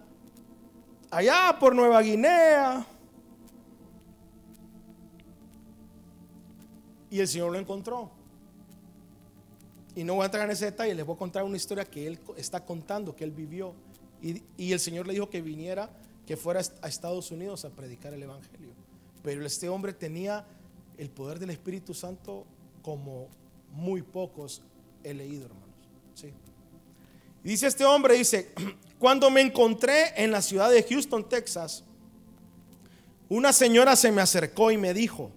allá 1.10 1.58
por 1.60 1.73
Nueva 1.73 1.99
Guinea. 2.03 2.86
Y 7.10 7.19
el 7.19 7.27
Señor 7.27 7.51
lo 7.53 7.58
encontró. 7.58 8.12
Y 9.95 10.03
no 10.03 10.13
voy 10.13 10.21
a 10.21 10.25
entrar 10.25 10.45
en 10.45 10.51
ese 10.51 10.65
detalle, 10.65 10.93
les 10.93 11.08
voy 11.08 11.15
a 11.15 11.17
contar 11.17 11.43
una 11.43 11.58
historia 11.58 11.86
que 11.86 12.06
él 12.06 12.19
está 12.38 12.63
contando, 12.63 13.15
que 13.15 13.23
él 13.23 13.32
vivió. 13.32 13.73
Y, 14.21 14.43
y, 14.58 14.73
el 14.73 14.79
Señor 14.79 15.08
le 15.08 15.13
dijo 15.13 15.27
que 15.27 15.41
viniera, 15.41 15.89
que 16.27 16.38
fuera 16.38 16.62
a 16.84 16.88
Estados 16.88 17.32
Unidos 17.32 17.65
a 17.65 17.71
predicar 17.71 18.13
el 18.13 18.21
Evangelio. 18.21 18.69
Pero 19.23 19.43
este 19.43 19.69
hombre 19.69 19.91
tenía 19.91 20.45
el 20.97 21.10
poder 21.10 21.39
del 21.39 21.49
Espíritu 21.49 21.93
Santo 21.93 22.45
como 22.82 23.27
muy 23.71 24.01
pocos 24.01 24.62
he 25.03 25.13
leído, 25.13 25.45
hermanos. 25.45 25.69
¿sí? 26.13 26.34
dice 27.43 27.67
este 27.67 27.86
hombre, 27.86 28.15
dice, 28.15 28.53
cuando 28.99 29.29
me 29.29 29.41
encontré 29.41 30.13
en 30.21 30.32
la 30.32 30.41
ciudad 30.41 30.69
de 30.71 30.84
Houston, 30.84 31.27
Texas, 31.27 31.84
una 33.29 33.51
señora 33.51 33.95
se 33.95 34.12
me 34.12 34.21
acercó 34.21 34.71
y 34.71 34.77
me 34.77 34.93
dijo, 34.93 35.32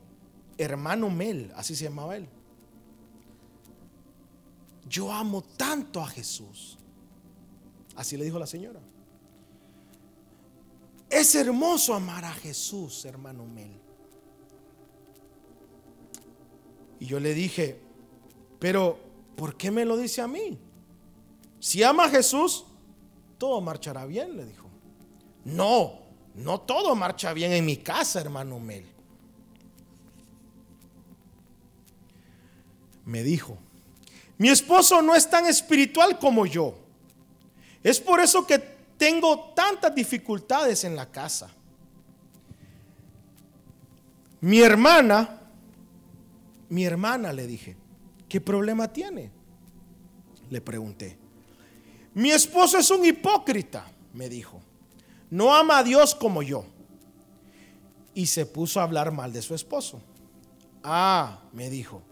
hermano 0.59 1.11
Mel, 1.11 1.53
así 1.57 1.75
se 1.75 1.85
llamaba 1.85 2.17
él, 2.17 2.29
yo 4.89 5.13
amo 5.13 5.43
tanto 5.43 6.01
a 6.01 6.07
Jesús. 6.07 6.79
Así 7.97 8.17
le 8.17 8.25
dijo 8.25 8.39
la 8.39 8.47
señora. 8.47 8.81
Es 11.09 11.35
hermoso 11.35 11.95
amar 11.95 12.25
a 12.25 12.33
Jesús, 12.33 13.05
hermano 13.05 13.47
Mel. 13.47 13.86
Y 17.01 17.07
yo 17.07 17.21
le 17.21 17.35
dije, 17.35 17.79
pero 18.59 18.99
¿por 19.37 19.57
qué 19.57 19.71
me 19.71 19.85
lo 19.85 19.97
dice 19.97 20.21
a 20.23 20.27
mí? 20.27 20.59
Si 21.61 21.83
ama 21.83 22.05
a 22.05 22.11
Jesús, 22.11 22.65
todo 23.39 23.61
marchará 23.61 24.07
bien, 24.07 24.37
le 24.37 24.47
dijo. 24.47 24.67
No, 25.45 26.01
no 26.35 26.61
todo 26.61 26.95
marcha 26.95 27.33
bien 27.33 27.53
en 27.53 27.65
mi 27.65 27.77
casa, 27.77 28.21
hermano 28.21 28.59
Mel. 28.59 28.85
Me 33.05 33.23
dijo, 33.23 33.57
mi 34.39 34.49
esposo 34.49 35.01
no 35.01 35.15
es 35.15 35.29
tan 35.31 35.47
espiritual 35.47 36.19
como 36.19 36.45
yo. 36.47 36.75
Es 37.83 38.01
por 38.01 38.21
eso 38.21 38.47
que 38.47 38.59
tengo 38.99 39.53
tantas 39.55 39.95
dificultades 39.95 40.85
en 40.85 40.97
la 40.97 41.07
casa. 41.07 41.49
Mi 44.41 44.61
hermana, 44.61 45.36
mi 46.69 46.85
hermana 46.85 47.33
le 47.33 47.47
dije, 47.47 47.77
¿qué 48.29 48.41
problema 48.41 48.93
tiene? 48.93 49.31
Le 50.51 50.61
pregunté. 50.61 51.19
Mi 52.15 52.31
esposo 52.31 52.79
es 52.79 52.91
un 52.91 53.05
hipócrita, 53.05 53.87
me 54.15 54.29
dijo. 54.29 54.61
No 55.31 55.55
ama 55.55 55.79
a 55.79 55.85
Dios 55.85 56.15
como 56.15 56.43
yo. 56.43 56.65
Y 58.15 58.27
se 58.27 58.47
puso 58.47 58.81
a 58.81 58.85
hablar 58.85 59.13
mal 59.13 59.33
de 59.33 59.43
su 59.43 59.55
esposo. 59.55 60.01
Ah, 60.83 61.41
me 61.53 61.69
dijo, 61.69 62.03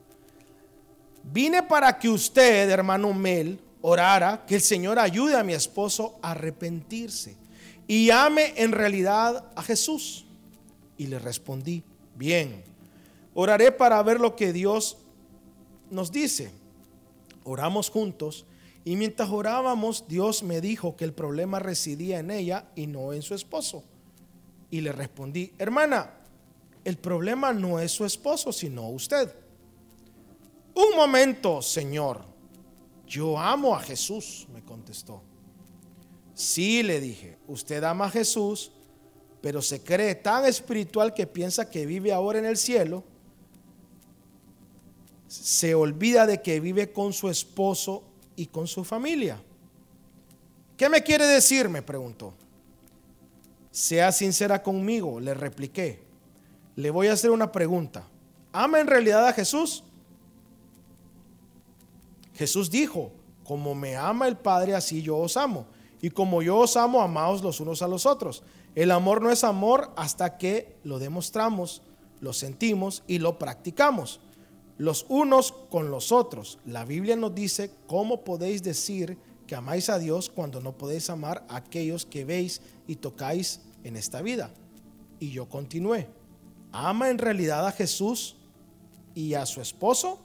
Vine 1.32 1.62
para 1.62 1.98
que 1.98 2.08
usted, 2.08 2.68
hermano 2.68 3.12
Mel, 3.14 3.58
orara, 3.80 4.44
que 4.46 4.56
el 4.56 4.60
Señor 4.60 4.98
ayude 4.98 5.36
a 5.36 5.44
mi 5.44 5.54
esposo 5.54 6.18
a 6.22 6.32
arrepentirse 6.32 7.36
y 7.86 8.10
ame 8.10 8.52
en 8.56 8.72
realidad 8.72 9.44
a 9.56 9.62
Jesús. 9.62 10.26
Y 10.96 11.06
le 11.06 11.18
respondí, 11.18 11.82
bien, 12.14 12.62
oraré 13.34 13.72
para 13.72 14.02
ver 14.02 14.20
lo 14.20 14.36
que 14.36 14.52
Dios 14.52 14.96
nos 15.90 16.10
dice. 16.10 16.50
Oramos 17.44 17.90
juntos 17.90 18.46
y 18.84 18.96
mientras 18.96 19.30
orábamos, 19.30 20.04
Dios 20.08 20.42
me 20.42 20.60
dijo 20.60 20.96
que 20.96 21.04
el 21.04 21.12
problema 21.12 21.58
residía 21.58 22.18
en 22.18 22.30
ella 22.30 22.66
y 22.74 22.86
no 22.86 23.12
en 23.12 23.22
su 23.22 23.34
esposo. 23.34 23.82
Y 24.70 24.80
le 24.82 24.92
respondí, 24.92 25.52
hermana, 25.58 26.10
el 26.84 26.98
problema 26.98 27.52
no 27.52 27.80
es 27.80 27.92
su 27.92 28.04
esposo, 28.04 28.52
sino 28.52 28.88
usted. 28.88 29.34
Un 30.74 30.96
momento, 30.96 31.62
Señor. 31.62 32.22
Yo 33.06 33.38
amo 33.38 33.74
a 33.74 33.80
Jesús, 33.80 34.46
me 34.52 34.62
contestó. 34.62 35.22
Sí, 36.34 36.82
le 36.82 37.00
dije, 37.00 37.38
usted 37.46 37.82
ama 37.84 38.06
a 38.06 38.10
Jesús, 38.10 38.72
pero 39.40 39.62
se 39.62 39.82
cree 39.82 40.14
tan 40.14 40.44
espiritual 40.46 41.14
que 41.14 41.26
piensa 41.26 41.70
que 41.70 41.86
vive 41.86 42.12
ahora 42.12 42.38
en 42.38 42.46
el 42.46 42.56
cielo. 42.56 43.04
Se 45.42 45.74
olvida 45.74 46.26
de 46.26 46.40
que 46.40 46.60
vive 46.60 46.92
con 46.92 47.12
su 47.12 47.28
esposo 47.28 48.04
y 48.36 48.46
con 48.46 48.66
su 48.66 48.84
familia. 48.84 49.42
¿Qué 50.76 50.88
me 50.88 51.02
quiere 51.02 51.26
decir? 51.26 51.68
me 51.68 51.82
preguntó. 51.82 52.32
Sea 53.70 54.12
sincera 54.12 54.62
conmigo, 54.62 55.18
le 55.18 55.34
repliqué. 55.34 56.02
Le 56.76 56.90
voy 56.90 57.08
a 57.08 57.14
hacer 57.14 57.30
una 57.30 57.50
pregunta. 57.50 58.06
¿Ama 58.52 58.80
en 58.80 58.86
realidad 58.86 59.26
a 59.26 59.32
Jesús? 59.32 59.82
Jesús 62.34 62.70
dijo, 62.70 63.10
como 63.42 63.74
me 63.74 63.96
ama 63.96 64.28
el 64.28 64.36
Padre, 64.36 64.74
así 64.74 65.02
yo 65.02 65.16
os 65.16 65.36
amo. 65.36 65.66
Y 66.00 66.10
como 66.10 66.42
yo 66.42 66.58
os 66.58 66.76
amo, 66.76 67.00
amaos 67.00 67.42
los 67.42 67.58
unos 67.60 67.82
a 67.82 67.88
los 67.88 68.06
otros. 68.06 68.44
El 68.74 68.90
amor 68.92 69.20
no 69.22 69.30
es 69.30 69.42
amor 69.42 69.92
hasta 69.96 70.38
que 70.38 70.76
lo 70.84 70.98
demostramos, 70.98 71.82
lo 72.20 72.32
sentimos 72.32 73.02
y 73.06 73.18
lo 73.18 73.38
practicamos. 73.38 74.20
Los 74.78 75.06
unos 75.08 75.52
con 75.52 75.90
los 75.90 76.12
otros. 76.12 76.58
La 76.64 76.84
Biblia 76.84 77.16
nos 77.16 77.34
dice 77.34 77.70
cómo 77.86 78.24
podéis 78.24 78.62
decir 78.62 79.16
que 79.46 79.54
amáis 79.54 79.88
a 79.88 79.98
Dios 79.98 80.30
cuando 80.30 80.60
no 80.60 80.72
podéis 80.72 81.10
amar 81.10 81.44
a 81.48 81.56
aquellos 81.56 82.06
que 82.06 82.24
veis 82.24 82.60
y 82.86 82.96
tocáis 82.96 83.60
en 83.84 83.96
esta 83.96 84.22
vida. 84.22 84.50
Y 85.20 85.30
yo 85.30 85.48
continué. 85.48 86.08
¿Ama 86.72 87.10
en 87.10 87.18
realidad 87.18 87.66
a 87.66 87.72
Jesús 87.72 88.36
y 89.14 89.34
a 89.34 89.46
su 89.46 89.60
esposo? 89.60 90.24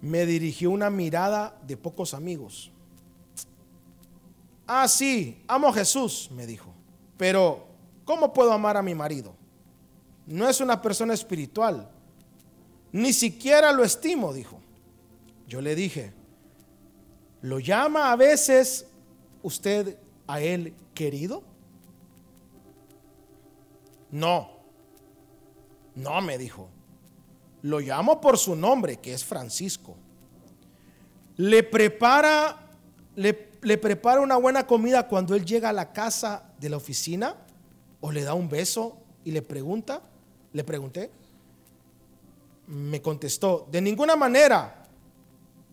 me 0.00 0.26
dirigió 0.26 0.70
una 0.70 0.90
mirada 0.90 1.58
de 1.66 1.76
pocos 1.76 2.14
amigos. 2.14 2.70
Ah, 4.66 4.86
sí, 4.86 5.42
amo 5.48 5.68
a 5.68 5.72
Jesús, 5.72 6.30
me 6.32 6.46
dijo, 6.46 6.72
pero 7.16 7.66
¿cómo 8.04 8.32
puedo 8.32 8.52
amar 8.52 8.76
a 8.76 8.82
mi 8.82 8.94
marido? 8.94 9.34
No 10.26 10.48
es 10.48 10.60
una 10.60 10.80
persona 10.80 11.14
espiritual, 11.14 11.90
ni 12.92 13.12
siquiera 13.12 13.72
lo 13.72 13.84
estimo, 13.84 14.32
dijo. 14.32 14.60
Yo 15.46 15.60
le 15.60 15.74
dije, 15.74 16.12
¿lo 17.42 17.58
llama 17.58 18.12
a 18.12 18.16
veces 18.16 18.86
usted 19.42 19.98
a 20.26 20.40
él 20.40 20.74
querido? 20.94 21.42
No, 24.10 24.58
no, 25.94 26.20
me 26.20 26.38
dijo, 26.38 26.68
lo 27.62 27.80
llamo 27.80 28.20
por 28.20 28.38
su 28.38 28.54
nombre, 28.54 28.98
que 28.98 29.12
es 29.12 29.24
Francisco. 29.24 29.96
Le 31.36 31.62
prepara, 31.62 32.56
le, 33.16 33.34
prepara 33.34 34.20
una 34.20 34.36
buena 34.36 34.66
comida 34.66 35.08
cuando 35.08 35.34
él 35.34 35.44
llega 35.44 35.70
a 35.70 35.72
la 35.72 35.92
casa 35.92 36.44
de 36.58 36.68
la 36.68 36.76
oficina 36.76 37.36
o 38.00 38.12
le 38.12 38.22
da 38.22 38.34
un 38.34 38.48
beso 38.48 38.96
y 39.24 39.32
le 39.32 39.42
pregunta, 39.42 40.02
le 40.52 40.64
pregunté, 40.64 41.10
me 42.68 43.00
contestó, 43.00 43.66
de 43.70 43.80
ninguna 43.80 44.14
manera, 44.14 44.84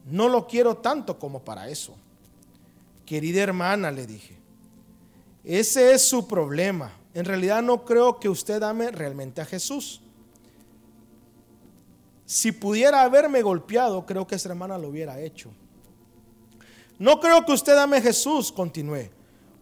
no 0.06 0.30
lo 0.30 0.48
quiero 0.48 0.78
tanto 0.78 1.20
como 1.20 1.44
para 1.44 1.70
eso. 1.70 1.96
Querida 3.06 3.44
hermana, 3.44 3.92
le 3.92 4.08
dije, 4.08 4.38
ese 5.44 5.94
es 5.94 6.02
su 6.02 6.28
problema. 6.28 6.92
En 7.14 7.26
realidad 7.26 7.62
no 7.62 7.86
creo 7.86 8.20
que 8.20 8.30
usted 8.30 8.64
ame 8.64 8.92
realmente 8.92 9.42
a 9.42 9.46
Jesús. 9.46 10.02
Si 12.26 12.52
pudiera 12.52 13.04
haberme 13.04 13.42
golpeado, 13.42 14.06
creo 14.06 14.26
que 14.26 14.36
esa 14.36 14.50
hermana 14.50 14.78
lo 14.78 14.90
hubiera 14.90 15.20
hecho. 15.20 15.52
No 16.98 17.20
creo 17.20 17.46
que 17.46 17.52
usted 17.52 17.78
ame 17.78 17.98
a 17.98 18.02
Jesús, 18.02 18.52
continué. 18.52 19.12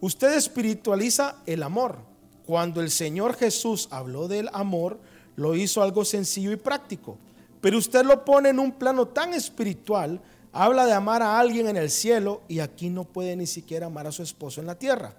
Usted 0.00 0.34
espiritualiza 0.34 1.36
el 1.46 1.62
amor. 1.62 1.98
Cuando 2.46 2.80
el 2.80 2.90
Señor 2.90 3.34
Jesús 3.36 3.88
habló 3.90 4.28
del 4.28 4.48
amor, 4.52 5.00
lo 5.36 5.54
hizo 5.54 5.82
algo 5.82 6.04
sencillo 6.04 6.52
y 6.52 6.56
práctico. 6.56 7.18
Pero 7.60 7.78
usted 7.78 8.04
lo 8.04 8.24
pone 8.24 8.50
en 8.50 8.58
un 8.58 8.72
plano 8.72 9.08
tan 9.08 9.32
espiritual, 9.34 10.20
habla 10.52 10.86
de 10.86 10.92
amar 10.92 11.22
a 11.22 11.38
alguien 11.38 11.68
en 11.68 11.76
el 11.76 11.90
cielo 11.90 12.42
y 12.48 12.60
aquí 12.60 12.90
no 12.90 13.04
puede 13.04 13.36
ni 13.36 13.46
siquiera 13.46 13.86
amar 13.86 14.06
a 14.06 14.12
su 14.12 14.22
esposo 14.22 14.60
en 14.60 14.66
la 14.66 14.78
tierra. 14.78 15.14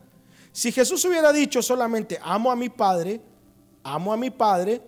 Si 0.51 0.71
Jesús 0.71 1.03
hubiera 1.05 1.33
dicho 1.33 1.61
solamente 1.61 2.19
amo 2.21 2.51
a 2.51 2.55
mi 2.55 2.69
Padre, 2.69 3.19
amo 3.83 4.13
a 4.13 4.17
mi 4.17 4.29
Padre, 4.29 4.81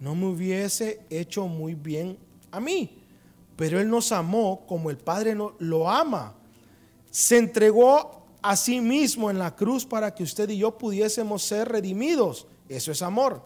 no 0.00 0.14
me 0.14 0.26
hubiese 0.26 1.00
hecho 1.10 1.46
muy 1.46 1.74
bien 1.74 2.18
a 2.50 2.60
mí. 2.60 3.02
Pero 3.56 3.80
Él 3.80 3.88
nos 3.90 4.12
amó 4.12 4.64
como 4.66 4.90
el 4.90 4.98
Padre 4.98 5.36
lo 5.58 5.90
ama. 5.90 6.34
Se 7.10 7.36
entregó 7.36 8.26
a 8.40 8.54
sí 8.54 8.80
mismo 8.80 9.30
en 9.30 9.38
la 9.38 9.56
cruz 9.56 9.84
para 9.84 10.14
que 10.14 10.22
usted 10.22 10.48
y 10.50 10.58
yo 10.58 10.78
pudiésemos 10.78 11.42
ser 11.42 11.68
redimidos. 11.68 12.46
Eso 12.68 12.92
es 12.92 13.02
amor. 13.02 13.42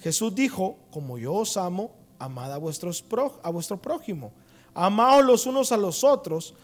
Jesús 0.00 0.34
dijo, 0.34 0.78
como 0.90 1.18
yo 1.18 1.34
os 1.34 1.56
amo, 1.56 1.92
amad 2.18 2.52
a, 2.52 2.58
vuestros 2.58 3.04
a 3.42 3.50
vuestro 3.50 3.80
prójimo. 3.80 4.32
Amaos 4.74 5.24
los 5.24 5.46
unos 5.46 5.72
a 5.72 5.76
los 5.76 6.04
otros. 6.04 6.54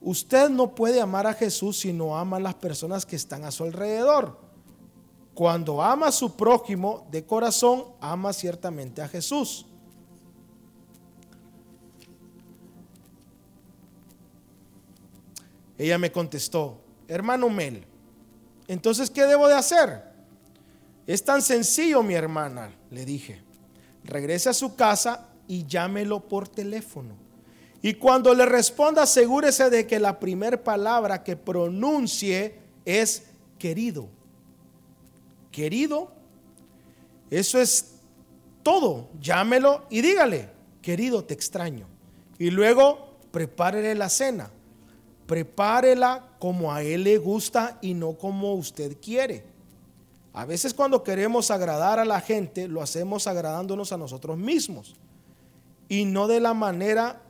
Usted 0.00 0.48
no 0.50 0.74
puede 0.74 1.00
amar 1.00 1.26
a 1.26 1.34
Jesús 1.34 1.78
si 1.78 1.92
no 1.92 2.16
ama 2.16 2.36
a 2.36 2.40
las 2.40 2.54
personas 2.54 3.04
que 3.04 3.16
están 3.16 3.44
a 3.44 3.50
su 3.50 3.64
alrededor. 3.64 4.38
Cuando 5.34 5.82
ama 5.82 6.08
a 6.08 6.12
su 6.12 6.36
prójimo 6.36 7.06
de 7.10 7.24
corazón, 7.24 7.86
ama 8.00 8.32
ciertamente 8.32 9.02
a 9.02 9.08
Jesús. 9.08 9.66
Ella 15.76 15.98
me 15.98 16.10
contestó, 16.10 16.78
hermano 17.06 17.50
Mel, 17.50 17.84
entonces, 18.68 19.10
¿qué 19.10 19.26
debo 19.26 19.46
de 19.48 19.54
hacer? 19.54 20.02
Es 21.06 21.22
tan 21.22 21.40
sencillo, 21.40 22.02
mi 22.02 22.14
hermana, 22.14 22.74
le 22.90 23.04
dije. 23.04 23.40
Regrese 24.04 24.48
a 24.48 24.54
su 24.54 24.74
casa 24.74 25.28
y 25.46 25.64
llámelo 25.66 26.20
por 26.20 26.48
teléfono. 26.48 27.14
Y 27.82 27.94
cuando 27.94 28.34
le 28.34 28.46
responda, 28.46 29.02
asegúrese 29.02 29.70
de 29.70 29.86
que 29.86 30.00
la 30.00 30.18
primera 30.18 30.62
palabra 30.62 31.22
que 31.22 31.36
pronuncie 31.36 32.58
es 32.84 33.24
querido. 33.58 34.08
Querido, 35.52 36.10
eso 37.30 37.60
es 37.60 37.92
todo. 38.62 39.08
Llámelo 39.20 39.86
y 39.90 40.00
dígale, 40.02 40.50
querido, 40.82 41.24
te 41.24 41.34
extraño. 41.34 41.86
Y 42.38 42.50
luego 42.50 43.16
prepárele 43.30 43.94
la 43.94 44.08
cena. 44.08 44.50
Prepárela 45.26 46.36
como 46.40 46.72
a 46.72 46.82
él 46.82 47.04
le 47.04 47.18
gusta 47.18 47.78
y 47.80 47.94
no 47.94 48.18
como 48.18 48.54
usted 48.54 48.96
quiere. 49.00 49.55
A 50.36 50.44
veces 50.44 50.74
cuando 50.74 51.02
queremos 51.02 51.50
agradar 51.50 51.98
a 51.98 52.04
la 52.04 52.20
gente, 52.20 52.68
lo 52.68 52.82
hacemos 52.82 53.26
agradándonos 53.26 53.90
a 53.92 53.96
nosotros 53.96 54.36
mismos 54.36 54.94
y 55.88 56.04
no 56.04 56.28
de 56.28 56.40
la 56.40 56.52
manera 56.52 57.22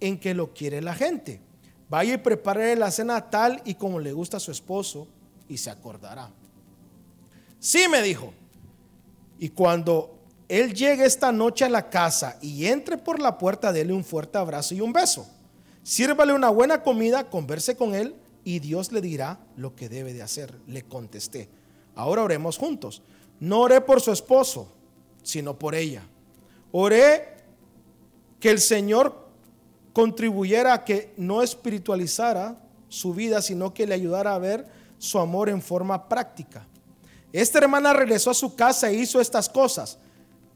en 0.00 0.18
que 0.18 0.34
lo 0.34 0.52
quiere 0.52 0.82
la 0.82 0.96
gente. 0.96 1.40
Vaya 1.88 2.14
y 2.14 2.18
prepare 2.18 2.74
la 2.74 2.90
cena 2.90 3.30
tal 3.30 3.62
y 3.64 3.74
como 3.74 4.00
le 4.00 4.12
gusta 4.12 4.38
a 4.38 4.40
su 4.40 4.50
esposo 4.50 5.06
y 5.48 5.58
se 5.58 5.70
acordará. 5.70 6.28
Sí, 7.60 7.84
me 7.88 8.02
dijo. 8.02 8.34
Y 9.38 9.50
cuando 9.50 10.18
él 10.48 10.74
llegue 10.74 11.04
esta 11.04 11.30
noche 11.30 11.66
a 11.66 11.68
la 11.68 11.88
casa 11.88 12.36
y 12.42 12.66
entre 12.66 12.98
por 12.98 13.20
la 13.20 13.38
puerta, 13.38 13.72
dele 13.72 13.92
un 13.92 14.02
fuerte 14.02 14.38
abrazo 14.38 14.74
y 14.74 14.80
un 14.80 14.92
beso. 14.92 15.24
Sírvale 15.84 16.32
una 16.32 16.50
buena 16.50 16.82
comida, 16.82 17.30
converse 17.30 17.76
con 17.76 17.94
él 17.94 18.16
y 18.42 18.58
Dios 18.58 18.90
le 18.90 19.00
dirá 19.00 19.38
lo 19.54 19.76
que 19.76 19.88
debe 19.88 20.12
de 20.12 20.22
hacer. 20.22 20.58
Le 20.66 20.82
contesté. 20.82 21.59
Ahora 22.00 22.22
oremos 22.22 22.56
juntos. 22.56 23.02
No 23.38 23.60
oré 23.60 23.80
por 23.80 24.00
su 24.00 24.10
esposo, 24.10 24.68
sino 25.22 25.58
por 25.58 25.74
ella. 25.74 26.02
Oré 26.72 27.36
que 28.38 28.50
el 28.50 28.58
Señor 28.58 29.28
contribuyera 29.92 30.72
a 30.72 30.84
que 30.84 31.12
no 31.18 31.42
espiritualizara 31.42 32.58
su 32.88 33.12
vida, 33.12 33.42
sino 33.42 33.74
que 33.74 33.86
le 33.86 33.94
ayudara 33.94 34.34
a 34.34 34.38
ver 34.38 34.66
su 34.98 35.18
amor 35.18 35.50
en 35.50 35.60
forma 35.60 36.08
práctica. 36.08 36.66
Esta 37.32 37.58
hermana 37.58 37.92
regresó 37.92 38.30
a 38.30 38.34
su 38.34 38.54
casa 38.54 38.88
e 38.88 38.94
hizo 38.94 39.20
estas 39.20 39.48
cosas. 39.48 39.98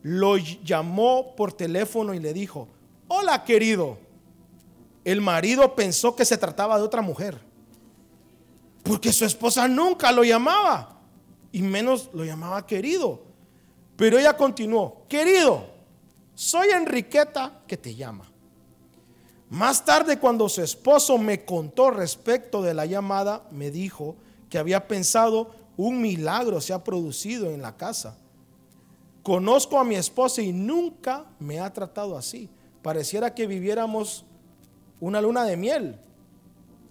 Lo 0.03 0.37
llamó 0.37 1.35
por 1.37 1.53
teléfono 1.53 2.15
y 2.15 2.21
le 2.21 2.33
dijo, 2.33 2.69
hola 3.09 3.45
querido, 3.45 3.99
el 5.05 5.21
marido 5.21 5.75
pensó 5.75 6.17
que 6.17 6.25
se 6.25 6.39
trataba 6.39 6.79
de 6.79 6.85
otra 6.85 7.03
mujer. 7.03 7.39
Porque 8.83 9.13
su 9.13 9.25
esposa 9.25 9.69
nunca 9.69 10.11
lo 10.11 10.25
llamaba. 10.25 10.94
Y 11.55 11.63
menos 11.63 12.11
lo 12.13 12.25
llamaba 12.25 12.67
querido. 12.67 13.23
Pero 13.95 14.19
ella 14.19 14.37
continuó, 14.37 15.05
querido, 15.09 15.65
soy 16.35 16.71
Enriqueta 16.71 17.63
que 17.69 17.77
te 17.77 17.95
llama. 17.95 18.29
Más 19.51 19.85
tarde, 19.85 20.19
cuando 20.19 20.49
su 20.49 20.63
esposo 20.63 21.17
me 21.17 21.45
contó 21.45 21.93
respecto 21.93 22.61
de 22.61 22.75
la 22.75 22.87
llamada, 22.87 23.47
me 23.53 23.71
dijo 23.71 24.17
que 24.51 24.59
había 24.59 24.89
pensado 24.89 25.55
un 25.77 26.03
milagro 26.03 26.61
se 26.61 26.73
ha 26.73 26.83
producido 26.83 27.49
en 27.53 27.63
la 27.63 27.77
casa. 27.77 28.19
Conozco 29.23 29.79
a 29.79 29.85
mi 29.85 29.95
esposa 29.95 30.43
y 30.43 30.53
nunca 30.53 31.25
me 31.39 31.61
ha 31.61 31.73
tratado 31.73 32.19
así. 32.19 32.51
Pareciera 32.83 33.33
que 33.33 33.47
viviéramos 33.47 34.25
una 34.99 35.21
luna 35.21 35.45
de 35.45 35.57
miel. 35.57 36.01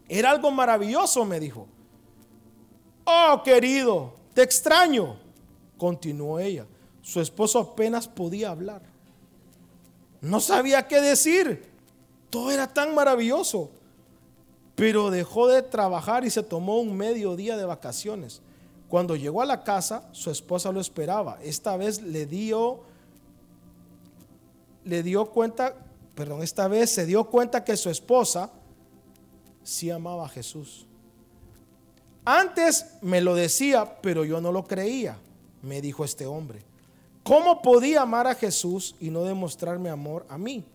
Era 0.07 0.31
algo 0.31 0.51
maravilloso, 0.51 1.25
me 1.25 1.41
dijo. 1.41 1.67
Oh, 3.03 3.41
querido, 3.43 4.22
te 4.33 4.41
extraño, 4.41 5.17
continuó 5.77 6.39
ella. 6.39 6.65
Su 7.01 7.19
esposo 7.19 7.59
apenas 7.59 8.07
podía 8.07 8.51
hablar. 8.51 8.81
No 10.21 10.39
sabía 10.39 10.87
qué 10.87 11.01
decir. 11.01 11.69
Todo 12.29 12.51
era 12.51 12.67
tan 12.73 12.95
maravilloso. 12.95 13.69
Pero 14.75 15.11
dejó 15.11 15.47
de 15.47 15.61
trabajar 15.61 16.25
y 16.25 16.29
se 16.29 16.43
tomó 16.43 16.79
un 16.79 16.95
medio 16.95 17.35
día 17.35 17.57
de 17.57 17.65
vacaciones. 17.65 18.41
Cuando 18.87 19.15
llegó 19.15 19.41
a 19.41 19.45
la 19.45 19.63
casa, 19.63 20.07
su 20.13 20.31
esposa 20.31 20.71
lo 20.71 20.79
esperaba. 20.79 21.39
Esta 21.43 21.77
vez 21.77 22.01
le 22.01 22.25
dio 22.25 22.81
le 24.85 25.01
dio 25.01 25.27
cuenta 25.27 25.75
perdón, 26.15 26.43
esta 26.43 26.67
vez 26.67 26.91
se 26.91 27.05
dio 27.05 27.23
cuenta 27.25 27.63
que 27.63 27.75
su 27.75 27.89
esposa 27.89 28.51
sí 29.63 29.89
amaba 29.89 30.25
a 30.25 30.29
Jesús. 30.29 30.85
Antes 32.25 32.85
me 33.01 33.21
lo 33.21 33.35
decía, 33.35 34.01
pero 34.01 34.23
yo 34.23 34.39
no 34.39 34.51
lo 34.51 34.63
creía, 34.65 35.17
me 35.61 35.81
dijo 35.81 36.05
este 36.05 36.25
hombre. 36.25 36.61
¿Cómo 37.23 37.61
podía 37.61 38.01
amar 38.01 38.27
a 38.27 38.35
Jesús 38.35 38.95
y 38.99 39.09
no 39.09 39.23
demostrarme 39.23 39.89
amor 39.89 40.25
a 40.29 40.37
mí? 40.37 40.65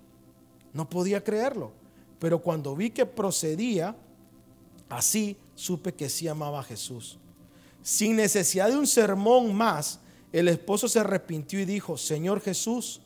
No 0.72 0.88
podía 0.88 1.22
creerlo. 1.22 1.72
Pero 2.18 2.40
cuando 2.40 2.74
vi 2.74 2.90
que 2.90 3.06
procedía 3.06 3.94
así, 4.88 5.36
supe 5.54 5.94
que 5.94 6.08
sí 6.08 6.26
amaba 6.26 6.60
a 6.60 6.64
Jesús. 6.64 7.18
Sin 7.82 8.16
necesidad 8.16 8.68
de 8.68 8.76
un 8.76 8.86
sermón 8.86 9.54
más, 9.54 10.00
el 10.32 10.48
esposo 10.48 10.88
se 10.88 11.00
arrepintió 11.00 11.60
y 11.60 11.64
dijo, 11.64 11.96
Señor 11.96 12.40
Jesús, 12.40 13.00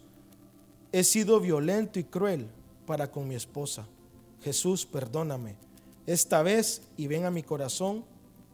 he 0.91 1.05
sido 1.05 1.41
violento 1.41 1.99
y 1.99 2.05
cruel 2.05 2.47
para 2.87 3.11
con 3.11 3.29
mi 3.29 3.35
esposa. 3.35 3.87
Jesús, 4.43 4.85
perdóname 4.87 5.57
esta 6.07 6.43
vez 6.43 6.83
y 6.97 7.07
ven 7.07 7.25
a 7.25 7.31
mi 7.31 7.43
corazón 7.43 8.05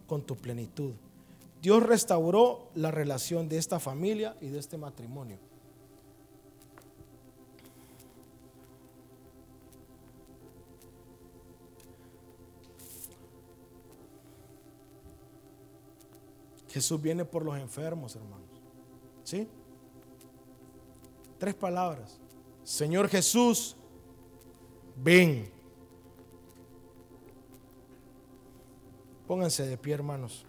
con 0.08 0.22
tu 0.22 0.36
plenitud. 0.36 0.94
Dios 1.62 1.82
restauró 1.82 2.70
la 2.74 2.90
relación 2.90 3.48
de 3.48 3.58
esta 3.58 3.78
familia 3.78 4.36
y 4.40 4.48
de 4.48 4.58
este 4.58 4.76
matrimonio. 4.76 5.38
Jesús 16.68 17.00
viene 17.00 17.24
por 17.24 17.44
los 17.44 17.56
enfermos, 17.58 18.14
hermanos. 18.16 18.48
¿Sí? 19.24 19.48
Tres 21.38 21.54
palabras. 21.54 22.18
Señor 22.62 23.08
Jesús, 23.08 23.76
ven. 24.96 25.57
Pónganse 29.28 29.66
de 29.66 29.76
pie, 29.76 29.92
hermanos. 29.92 30.47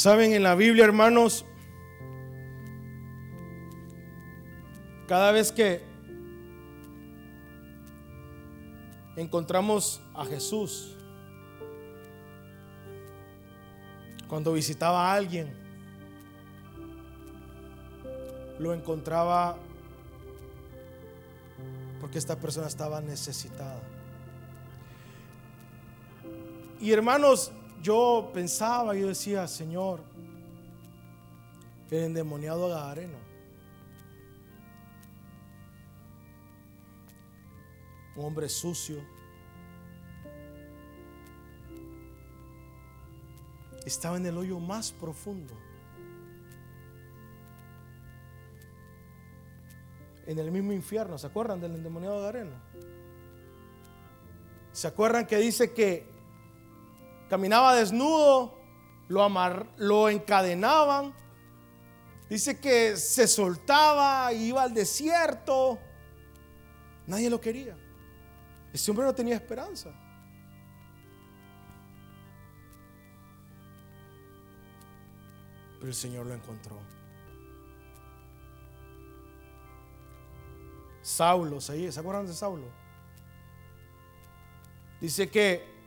Saben, 0.00 0.32
en 0.32 0.42
la 0.42 0.54
Biblia, 0.54 0.84
hermanos, 0.84 1.44
cada 5.06 5.30
vez 5.30 5.52
que 5.52 5.82
encontramos 9.16 10.00
a 10.14 10.24
Jesús, 10.24 10.96
cuando 14.26 14.54
visitaba 14.54 15.12
a 15.12 15.16
alguien, 15.16 15.52
lo 18.58 18.72
encontraba 18.72 19.58
porque 22.00 22.16
esta 22.16 22.36
persona 22.36 22.68
estaba 22.68 23.02
necesitada. 23.02 23.82
Y 26.80 26.90
hermanos, 26.90 27.52
yo 27.82 28.30
pensaba, 28.32 28.94
yo 28.94 29.08
decía, 29.08 29.46
Señor, 29.48 30.00
el 31.90 32.04
endemoniado 32.04 32.68
Gadareno. 32.68 33.18
Un 38.16 38.24
hombre 38.24 38.48
sucio. 38.48 38.98
Estaba 43.86 44.18
en 44.18 44.26
el 44.26 44.36
hoyo 44.36 44.60
más 44.60 44.92
profundo. 44.92 45.54
En 50.26 50.38
el 50.38 50.50
mismo 50.50 50.72
infierno. 50.72 51.16
¿Se 51.18 51.26
acuerdan 51.26 51.60
del 51.60 51.74
endemoniado 51.74 52.16
Gadareno? 52.20 52.70
¿Se 54.72 54.86
acuerdan 54.86 55.26
que 55.26 55.38
dice 55.38 55.72
que 55.72 56.19
caminaba 57.30 57.76
desnudo, 57.76 58.58
lo, 59.08 59.22
amar, 59.22 59.66
lo 59.76 60.10
encadenaban? 60.10 61.14
Dice 62.28 62.60
que 62.60 62.96
se 62.96 63.26
soltaba, 63.26 64.32
iba 64.32 64.62
al 64.62 64.74
desierto. 64.74 65.78
Nadie 67.06 67.30
lo 67.30 67.40
quería. 67.40 67.76
Ese 68.72 68.90
hombre 68.90 69.06
no 69.06 69.14
tenía 69.14 69.36
esperanza. 69.36 69.90
Pero 75.78 75.88
el 75.88 75.94
Señor 75.94 76.26
lo 76.26 76.34
encontró. 76.34 76.78
Saulo, 81.02 81.60
¿se 81.60 81.98
acuerdan 81.98 82.26
de 82.26 82.34
Saulo? 82.34 82.66
Dice 85.00 85.30
que 85.30 85.79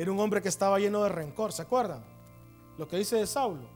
era 0.00 0.10
un 0.10 0.18
hombre 0.18 0.40
que 0.40 0.48
estaba 0.48 0.78
lleno 0.78 1.02
de 1.02 1.10
rencor, 1.10 1.52
¿se 1.52 1.60
acuerdan? 1.60 2.02
lo 2.80 2.88
que 2.88 2.96
dice 2.96 3.16
de 3.16 3.26
Saulo. 3.26 3.68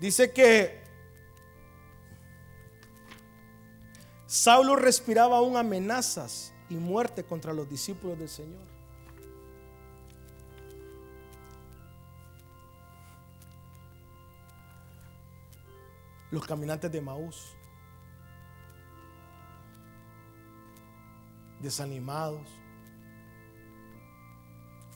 Dice 0.00 0.32
que 0.32 0.82
Saulo 4.26 4.74
respiraba 4.74 5.36
aún 5.36 5.56
amenazas 5.56 6.52
y 6.68 6.74
muerte 6.74 7.22
contra 7.22 7.52
los 7.52 7.70
discípulos 7.70 8.18
del 8.18 8.28
Señor. 8.28 8.64
Los 16.32 16.44
caminantes 16.44 16.90
de 16.90 17.00
Maús, 17.00 17.54
desanimados, 21.60 22.48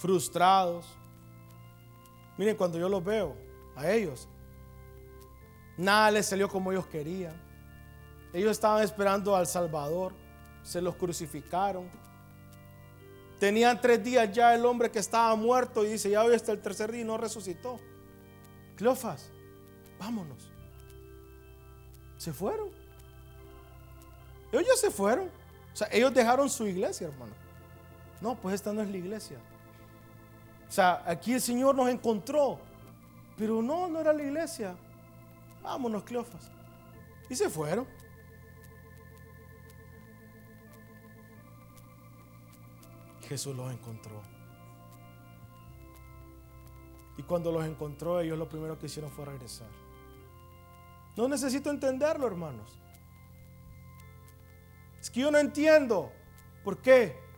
frustrados, 0.00 0.86
Miren, 2.40 2.56
cuando 2.56 2.78
yo 2.78 2.88
los 2.88 3.04
veo, 3.04 3.36
a 3.76 3.90
ellos, 3.90 4.26
nada 5.76 6.10
les 6.10 6.24
salió 6.24 6.48
como 6.48 6.72
ellos 6.72 6.86
querían. 6.86 7.34
Ellos 8.32 8.52
estaban 8.52 8.82
esperando 8.82 9.36
al 9.36 9.46
Salvador, 9.46 10.14
se 10.62 10.80
los 10.80 10.96
crucificaron. 10.96 11.86
Tenían 13.38 13.78
tres 13.78 14.02
días 14.02 14.32
ya 14.32 14.54
el 14.54 14.64
hombre 14.64 14.90
que 14.90 15.00
estaba 15.00 15.36
muerto 15.36 15.84
y 15.84 15.90
dice, 15.90 16.08
ya 16.08 16.24
hoy 16.24 16.34
está 16.34 16.52
el 16.52 16.62
tercer 16.62 16.90
día 16.90 17.02
y 17.02 17.04
no 17.04 17.18
resucitó. 17.18 17.78
Cleofas, 18.74 19.30
vámonos. 19.98 20.50
Se 22.16 22.32
fueron. 22.32 22.70
Ellos 24.50 24.64
ya 24.66 24.76
se 24.76 24.90
fueron. 24.90 25.28
O 25.74 25.76
sea, 25.76 25.88
ellos 25.92 26.14
dejaron 26.14 26.48
su 26.48 26.66
iglesia, 26.66 27.08
hermano. 27.08 27.34
No, 28.22 28.34
pues 28.34 28.54
esta 28.54 28.72
no 28.72 28.80
es 28.80 28.88
la 28.88 28.96
iglesia. 28.96 29.36
O 30.70 30.72
sea, 30.72 31.02
aquí 31.04 31.32
el 31.32 31.40
Señor 31.40 31.74
nos 31.74 31.88
encontró. 31.88 32.60
Pero 33.36 33.60
no, 33.60 33.88
no 33.88 33.98
era 33.98 34.12
la 34.12 34.22
iglesia. 34.22 34.76
Vámonos, 35.64 36.04
Cleofas. 36.04 36.48
Y 37.28 37.34
se 37.34 37.50
fueron. 37.50 37.88
Jesús 43.28 43.56
los 43.56 43.72
encontró. 43.72 44.22
Y 47.16 47.24
cuando 47.24 47.50
los 47.50 47.64
encontró, 47.64 48.20
ellos 48.20 48.38
lo 48.38 48.48
primero 48.48 48.78
que 48.78 48.86
hicieron 48.86 49.10
fue 49.10 49.24
regresar. 49.24 49.68
No 51.16 51.26
necesito 51.26 51.68
entenderlo, 51.70 52.28
hermanos. 52.28 52.78
Es 55.00 55.10
que 55.10 55.18
yo 55.18 55.32
no 55.32 55.38
entiendo. 55.38 56.12
¿Por 56.62 56.78
qué? 56.78 57.29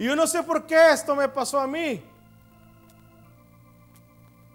Y 0.00 0.06
yo 0.06 0.16
no 0.16 0.26
sé 0.26 0.42
por 0.42 0.66
qué 0.66 0.92
esto 0.92 1.14
me 1.14 1.28
pasó 1.28 1.60
a 1.60 1.66
mí. 1.66 2.02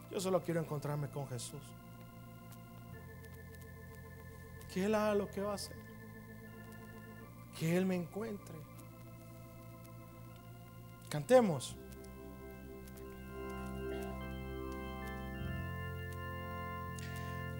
Yo 0.09 0.19
solo 0.19 0.41
quiero 0.41 0.59
encontrarme 0.59 1.07
con 1.07 1.27
Jesús. 1.27 1.61
Que 4.73 4.85
Él 4.85 4.95
haga 4.95 5.13
lo 5.13 5.29
que 5.29 5.41
va 5.41 5.51
a 5.51 5.55
hacer. 5.55 5.77
Que 7.59 7.77
Él 7.77 7.85
me 7.85 7.93
encuentre. 7.93 8.55
Cantemos. 11.09 11.75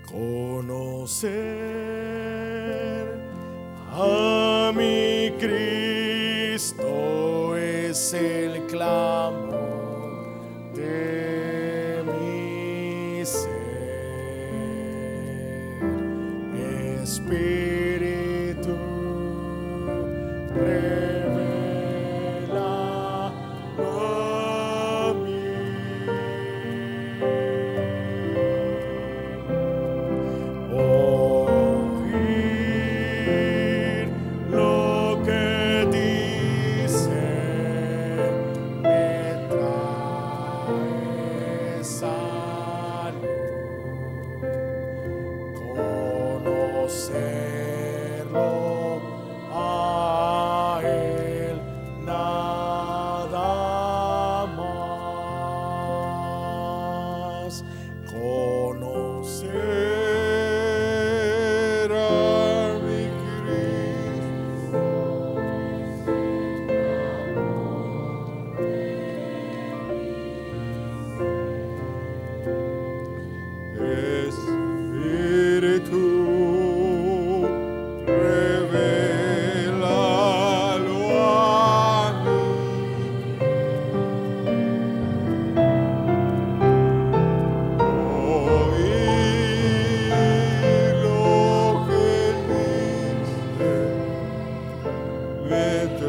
Conocer 0.09 1.36
a 3.91 4.71
mi 4.73 5.31
Cristo 5.38 7.14
es 7.95 8.13
el 8.13 8.67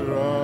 road. 0.07 0.36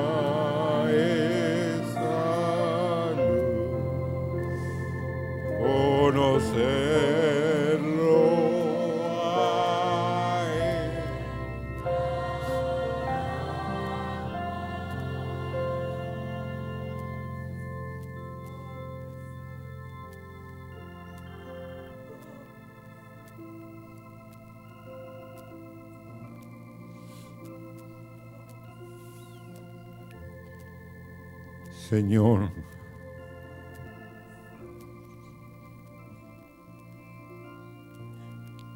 Señor, 31.92 32.50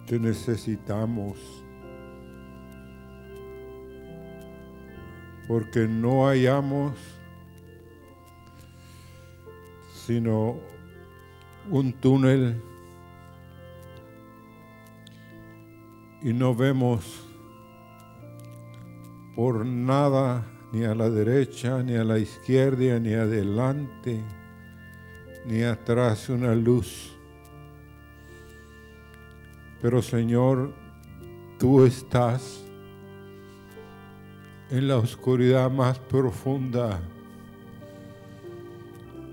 te 0.07 0.19
necesitamos. 0.21 1.39
Porque 5.49 5.89
no 5.89 6.27
hallamos 6.27 6.93
sino 9.95 10.61
un 11.71 11.95
túnel 11.95 12.61
y 16.21 16.35
no 16.35 16.55
vemos 16.55 17.27
por 19.35 19.65
nada 19.65 20.56
ni 20.73 20.85
a 20.85 20.95
la 20.95 21.09
derecha, 21.09 21.83
ni 21.83 21.95
a 21.95 22.05
la 22.05 22.19
izquierda, 22.19 22.99
ni 22.99 23.15
adelante, 23.15 24.21
ni 25.47 25.63
atrás 25.63 26.29
una 26.29 26.55
luz. 26.55 27.13
Pero 29.81 30.03
Señor, 30.03 30.73
tú 31.59 31.85
estás 31.85 32.65
en 34.71 34.89
la 34.89 34.97
oscuridad 34.97 35.71
más 35.71 35.99
profunda, 35.99 37.01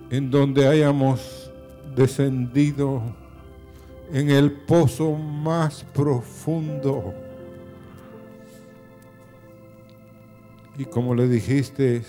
en 0.09 0.29
donde 0.29 0.67
hayamos 0.67 1.51
descendido 1.95 3.01
en 4.11 4.29
el 4.29 4.51
pozo 4.51 5.13
más 5.13 5.83
profundo. 5.93 7.13
Y 10.83 10.85
como 10.85 11.15
le 11.15 11.29
dijiste, 11.29 12.01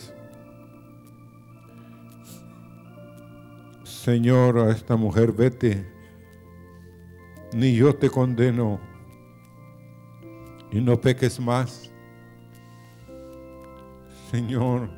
Señor, 3.84 4.58
a 4.58 4.72
esta 4.72 4.96
mujer, 4.96 5.30
vete, 5.30 5.86
ni 7.52 7.76
yo 7.76 7.94
te 7.94 8.10
condeno, 8.10 8.80
y 10.72 10.80
no 10.80 11.00
peques 11.00 11.38
más. 11.38 11.88
Señor, 14.32 14.90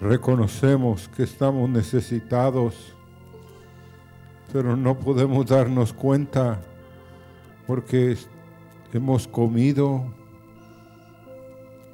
reconocemos 0.00 1.06
que 1.06 1.22
estamos 1.22 1.70
necesitados, 1.70 2.96
pero 4.52 4.76
no 4.76 4.98
podemos 4.98 5.46
darnos 5.46 5.92
cuenta 5.92 6.60
porque 7.68 8.16
hemos 8.96 9.28
comido, 9.28 10.04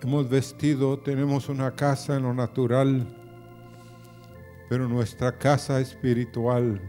hemos 0.00 0.28
vestido, 0.28 0.96
tenemos 0.98 1.48
una 1.48 1.72
casa 1.72 2.16
en 2.16 2.22
lo 2.22 2.32
natural, 2.32 3.04
pero 4.68 4.88
nuestra 4.88 5.36
casa 5.36 5.80
espiritual, 5.80 6.80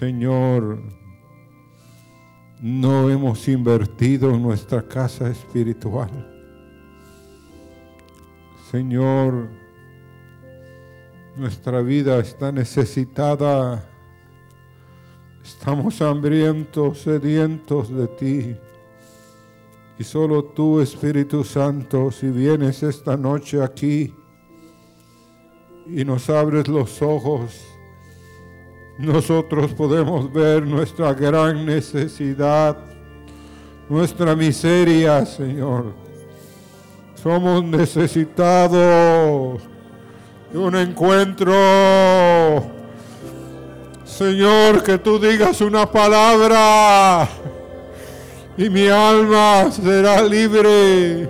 Señor, 0.00 0.80
no 2.60 3.08
hemos 3.08 3.46
invertido 3.46 4.36
nuestra 4.36 4.82
casa 4.82 5.28
espiritual. 5.28 6.10
Señor, 8.70 9.48
nuestra 11.36 11.82
vida 11.82 12.18
está 12.18 12.50
necesitada 12.50 13.88
Estamos 15.46 16.02
hambrientos, 16.02 17.02
sedientos 17.02 17.88
de 17.88 18.08
ti. 18.08 18.56
Y 19.96 20.02
solo 20.02 20.42
tú, 20.42 20.80
Espíritu 20.80 21.44
Santo, 21.44 22.10
si 22.10 22.30
vienes 22.30 22.82
esta 22.82 23.16
noche 23.16 23.62
aquí 23.62 24.12
y 25.86 26.04
nos 26.04 26.28
abres 26.30 26.66
los 26.66 27.00
ojos, 27.00 27.64
nosotros 28.98 29.72
podemos 29.72 30.32
ver 30.32 30.66
nuestra 30.66 31.14
gran 31.14 31.64
necesidad, 31.64 32.76
nuestra 33.88 34.34
miseria, 34.34 35.24
Señor. 35.24 35.94
Somos 37.14 37.62
necesitados 37.62 39.62
de 40.52 40.58
un 40.58 40.74
encuentro 40.74 42.74
Señor, 44.16 44.82
que 44.82 44.96
tú 44.96 45.18
digas 45.18 45.60
una 45.60 45.84
palabra 45.84 47.28
y 48.56 48.70
mi 48.70 48.88
alma 48.88 49.70
será 49.70 50.22
libre. 50.22 51.28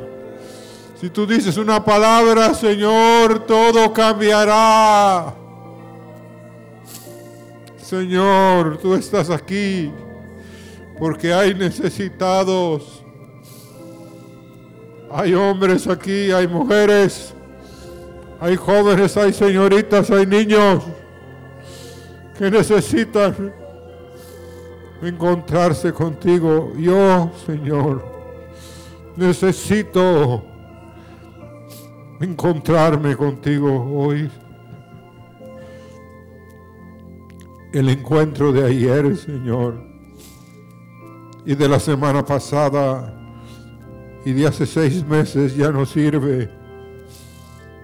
Si 1.00 1.10
tú 1.10 1.26
dices 1.26 1.56
una 1.56 1.84
palabra, 1.84 2.54
Señor, 2.54 3.40
todo 3.44 3.92
cambiará. 3.92 5.34
Señor, 7.76 8.78
tú 8.78 8.94
estás 8.94 9.30
aquí 9.30 9.90
porque 10.96 11.32
hay 11.32 11.56
necesitados. 11.56 13.02
Hay 15.10 15.34
hombres 15.34 15.88
aquí, 15.88 16.30
hay 16.30 16.46
mujeres, 16.46 17.34
hay 18.38 18.54
jóvenes, 18.54 19.16
hay 19.16 19.32
señoritas, 19.32 20.08
hay 20.12 20.24
niños 20.24 20.84
que 22.38 22.50
necesitan 22.50 23.52
encontrarse 25.02 25.92
contigo. 25.92 26.72
Yo, 26.76 27.30
Señor, 27.46 28.04
necesito 29.16 30.42
encontrarme 32.20 33.16
contigo 33.16 33.84
hoy. 33.94 34.30
El 37.72 37.88
encuentro 37.88 38.52
de 38.52 38.64
ayer, 38.64 39.16
Señor, 39.16 39.82
y 41.44 41.54
de 41.54 41.68
la 41.68 41.78
semana 41.78 42.24
pasada, 42.24 43.12
y 44.24 44.32
de 44.32 44.46
hace 44.46 44.66
seis 44.66 45.06
meses 45.06 45.54
ya 45.54 45.70
no 45.70 45.84
sirve. 45.84 46.50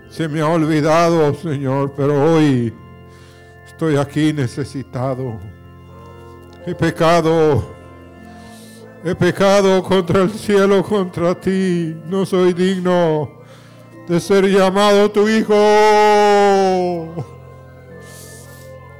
Se 0.08 0.28
me 0.28 0.40
ha 0.40 0.48
olvidado, 0.48 1.34
Señor, 1.34 1.92
pero 1.96 2.34
hoy 2.34 2.72
Estoy 3.82 3.96
aquí 3.96 4.32
necesitado. 4.32 5.40
He 6.64 6.72
pecado. 6.72 7.74
He 9.02 9.12
pecado 9.12 9.82
contra 9.82 10.22
el 10.22 10.30
cielo, 10.30 10.84
contra 10.84 11.34
ti. 11.34 11.96
No 12.06 12.24
soy 12.24 12.52
digno 12.52 13.28
de 14.06 14.20
ser 14.20 14.44
llamado 14.44 15.10
tu 15.10 15.28
hijo. 15.28 15.52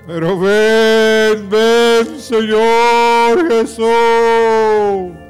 Pero 0.04 0.36
ven, 0.40 1.48
ven, 1.48 2.18
Señor 2.18 3.48
Jesús. 3.50 5.21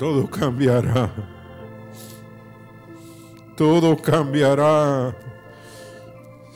Todo 0.00 0.26
cambiará. 0.26 1.12
Todo 3.54 3.94
cambiará. 3.98 5.14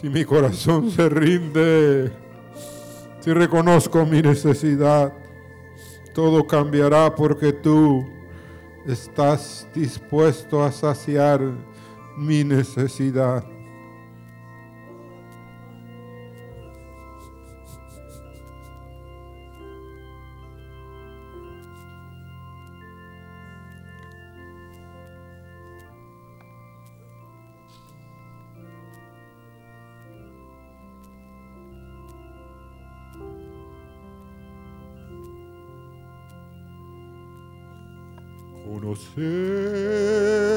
Si 0.01 0.09
mi 0.09 0.25
corazón 0.25 0.91
se 0.91 1.07
rinde, 1.11 2.11
si 3.21 3.35
reconozco 3.35 4.07
mi 4.07 4.23
necesidad, 4.23 5.13
todo 6.15 6.47
cambiará 6.47 7.15
porque 7.15 7.53
tú 7.53 8.09
estás 8.87 9.69
dispuesto 9.75 10.65
a 10.65 10.73
saciar 10.73 11.43
mi 12.17 12.45
necesidad. 12.45 13.45
Espíritu 38.95 40.54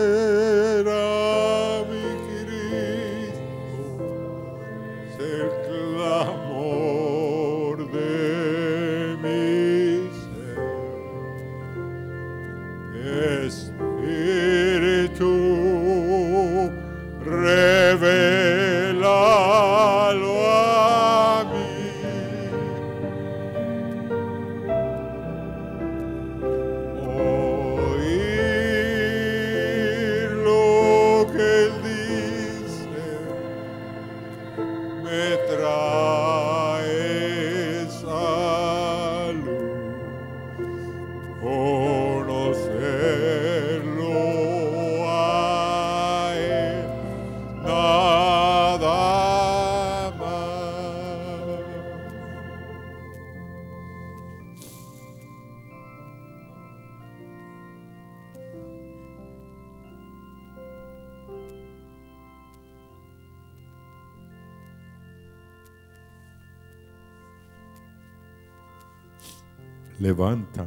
Levanta 70.08 70.66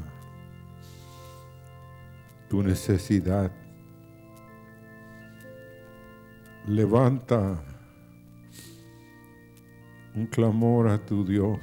tu 2.50 2.62
necesidad. 2.62 3.50
Levanta 6.66 7.58
un 10.14 10.26
clamor 10.26 10.88
a 10.88 10.98
tu 10.98 11.24
Dios. 11.24 11.58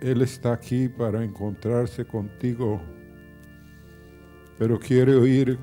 Él 0.00 0.22
está 0.22 0.54
aquí 0.54 0.88
para 0.88 1.22
encontrarse 1.22 2.04
contigo, 2.04 2.80
pero 4.58 4.76
quiere 4.76 5.14
oír 5.14 5.56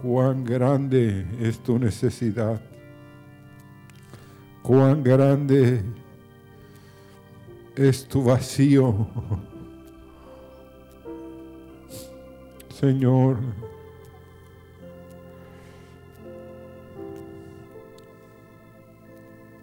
cuán 0.00 0.42
grande 0.42 1.26
es 1.38 1.62
tu 1.62 1.78
necesidad, 1.78 2.58
cuán 4.62 5.02
grande 5.02 5.74
es 5.74 5.84
tu 8.08 8.24
vacío. 8.24 9.06
Señor, 12.78 13.38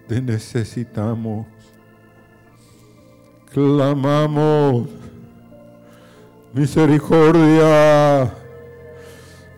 te 0.08 0.22
necesitamos. 0.22 1.48
Clamamos 3.52 4.88
misericordia 6.54 8.32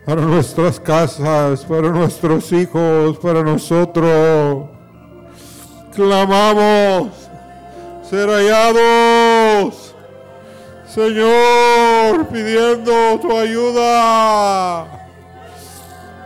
para 0.06 0.22
nuestras 0.22 0.80
casas, 0.80 1.66
para 1.66 1.90
nuestros 1.90 2.52
hijos, 2.54 3.18
para 3.18 3.44
nosotros. 3.44 4.70
Clamamos 5.94 7.29
ser 8.10 8.28
hallados, 8.28 9.94
Señor, 10.88 12.28
pidiendo 12.30 13.20
tu 13.22 13.38
ayuda, 13.38 14.88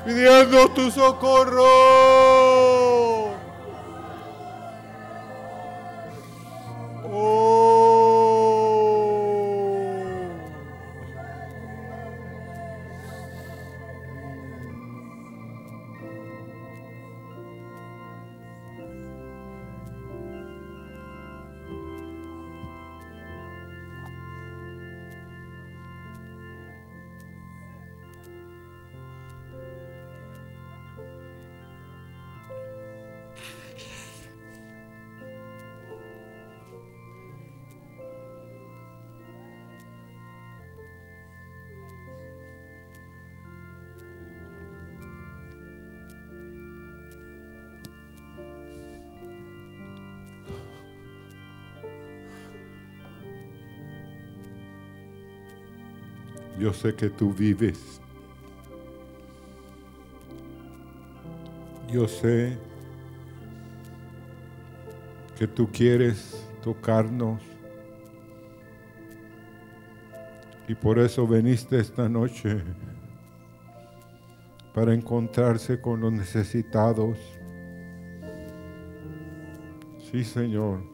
pidiendo 0.05 0.69
tu 0.69 0.89
socorro. 0.89 2.82
Sé 56.84 56.93
que 56.93 57.09
tú 57.09 57.34
vives. 57.34 58.01
Yo 61.89 62.09
sé 62.09 62.57
que 65.38 65.47
tú 65.47 65.69
quieres 65.71 66.45
tocarnos. 66.61 67.41
Y 70.67 70.75
por 70.75 70.99
eso 70.99 71.25
veniste 71.25 71.79
esta 71.79 72.09
noche 72.09 72.61
para 74.73 74.93
encontrarse 74.93 75.79
con 75.79 76.01
los 76.01 76.11
necesitados. 76.11 77.17
Sí, 80.11 80.25
Señor. 80.25 80.92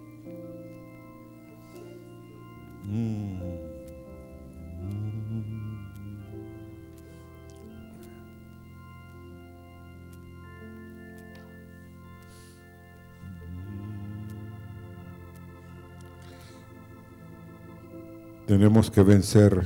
Tenemos 18.50 18.90
que 18.90 19.04
vencer 19.04 19.64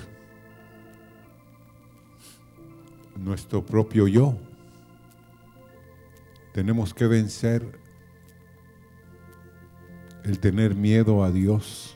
nuestro 3.16 3.66
propio 3.66 4.10
yo. 4.10 4.38
Tenemos 6.52 6.94
que 6.94 7.08
vencer 7.08 7.80
el 10.26 10.38
tener 10.38 10.76
miedo 10.76 11.24
a 11.24 11.32
Dios. 11.32 11.96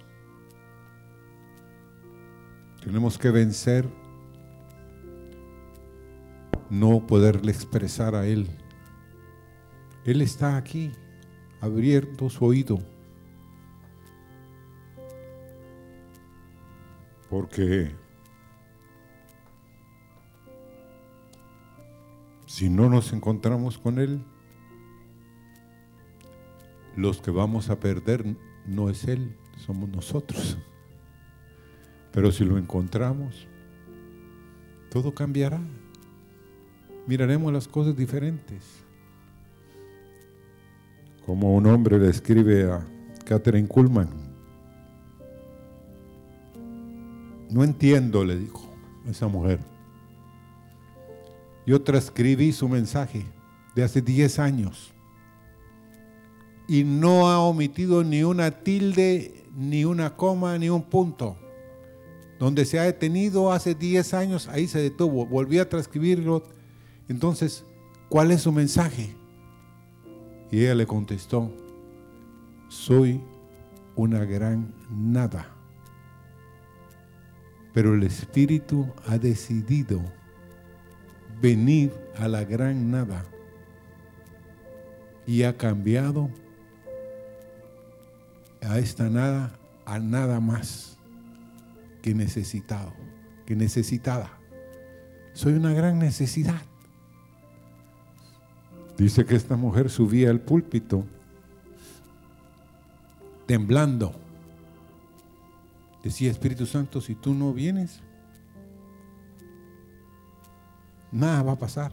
Tenemos 2.82 3.18
que 3.18 3.32
vencer 3.32 3.86
no 6.70 7.06
poderle 7.06 7.52
expresar 7.52 8.16
a 8.16 8.26
Él. 8.26 8.48
Él 10.06 10.22
está 10.22 10.56
aquí, 10.56 10.94
abierto 11.60 12.30
su 12.30 12.46
oído 12.46 12.80
Porque 17.30 17.92
si 22.46 22.70
no 22.70 22.90
nos 22.90 23.14
encontramos 23.14 23.78
con 23.78 24.00
Él, 24.00 24.22
los 26.96 27.22
que 27.22 27.32
vamos 27.32 27.70
a 27.70 27.80
perder 27.80 28.26
no 28.66 28.90
es 28.90 29.06
Él, 29.06 29.36
somos 29.58 29.90
nosotros. 29.90 30.58
Pero 32.12 32.32
si 32.32 32.44
lo 32.44 32.58
encontramos, 32.58 33.48
todo 34.90 35.14
cambiará. 35.14 35.60
Miraremos 37.06 37.54
las 37.54 37.68
cosas 37.68 37.96
diferentes. 37.96 38.64
Como 41.26 41.56
un 41.56 41.68
hombre 41.68 42.00
le 42.00 42.10
escribe 42.10 42.72
a 42.72 42.86
Catherine 43.26 43.68
Kuhlman, 43.68 44.27
No 47.50 47.64
entiendo, 47.64 48.26
le 48.26 48.38
dijo 48.38 48.64
esa 49.10 49.28
mujer. 49.28 49.60
Yo 51.66 51.82
transcribí 51.82 52.52
su 52.52 52.68
mensaje 52.68 53.26
de 53.76 53.84
hace 53.84 54.02
10 54.02 54.40
años 54.40 54.94
y 56.68 56.84
no 56.84 57.30
ha 57.30 57.40
omitido 57.40 58.04
ni 58.04 58.24
una 58.24 58.52
tilde, 58.52 59.46
ni 59.56 59.86
una 59.86 60.16
coma, 60.16 60.58
ni 60.58 60.70
un 60.70 60.84
punto. 60.84 61.38
Donde 62.40 62.66
se 62.66 62.80
ha 62.80 62.84
detenido 62.84 63.52
hace 63.52 63.74
10 63.74 64.14
años, 64.14 64.48
ahí 64.48 64.68
se 64.68 64.80
detuvo. 64.80 65.26
Volví 65.26 65.60
a 65.60 65.68
transcribirlo. 65.68 66.44
Entonces, 67.10 67.66
¿cuál 68.10 68.32
es 68.32 68.42
su 68.42 68.52
mensaje? 68.52 69.16
Y 70.52 70.60
ella 70.62 70.76
le 70.76 70.86
contestó, 70.86 71.52
soy 72.70 73.22
una 73.96 74.24
gran 74.24 74.74
nada 74.90 75.57
pero 77.74 77.94
el 77.94 78.04
Espíritu 78.04 78.88
ha 79.08 79.18
decidido 79.18 80.02
venir 81.42 81.94
a 82.18 82.28
la 82.28 82.44
gran 82.44 82.90
nada 82.92 83.24
y 85.26 85.44
ha 85.44 85.58
cambiado 85.58 86.30
a 88.62 88.80
esta 88.80 89.10
nada 89.10 89.52
a 89.86 90.00
nada 90.00 90.40
más 90.40 90.98
que 92.02 92.14
necesitado, 92.14 92.94
que 93.46 93.56
necesitada. 93.56 94.32
Soy 95.34 95.54
una 95.54 95.74
gran 95.74 96.00
necesidad. 96.00 96.62
Dice 98.98 99.26
que 99.26 99.36
esta 99.36 99.56
mujer 99.56 99.90
subía 99.90 100.30
al 100.30 100.40
púlpito 100.40 101.06
temblando 103.46 104.27
Decía 106.08 106.32
Espíritu 106.32 106.66
Santo, 106.66 107.02
si 107.02 107.16
tú 107.16 107.34
no 107.34 107.52
vienes, 107.52 108.00
nada 111.12 111.44
va 111.44 111.52
a 111.52 111.60
pasar. 111.60 111.92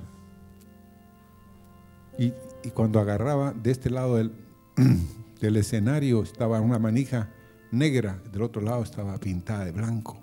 Y, 2.17 2.33
cuando 2.75 3.01
agarraba 3.01 3.53
de 3.53 3.73
este 3.73 3.91
lado 3.91 4.15
del, 4.15 4.31
del 5.41 5.57
escenario 5.57 6.23
estaba 6.23 6.61
una 6.61 6.79
manija 6.79 7.29
negra, 7.73 8.23
del 8.33 8.43
otro 8.43 8.63
lado 8.63 8.85
estaba 8.85 9.19
pintada 9.19 9.65
de 9.65 9.73
blanco. 9.73 10.17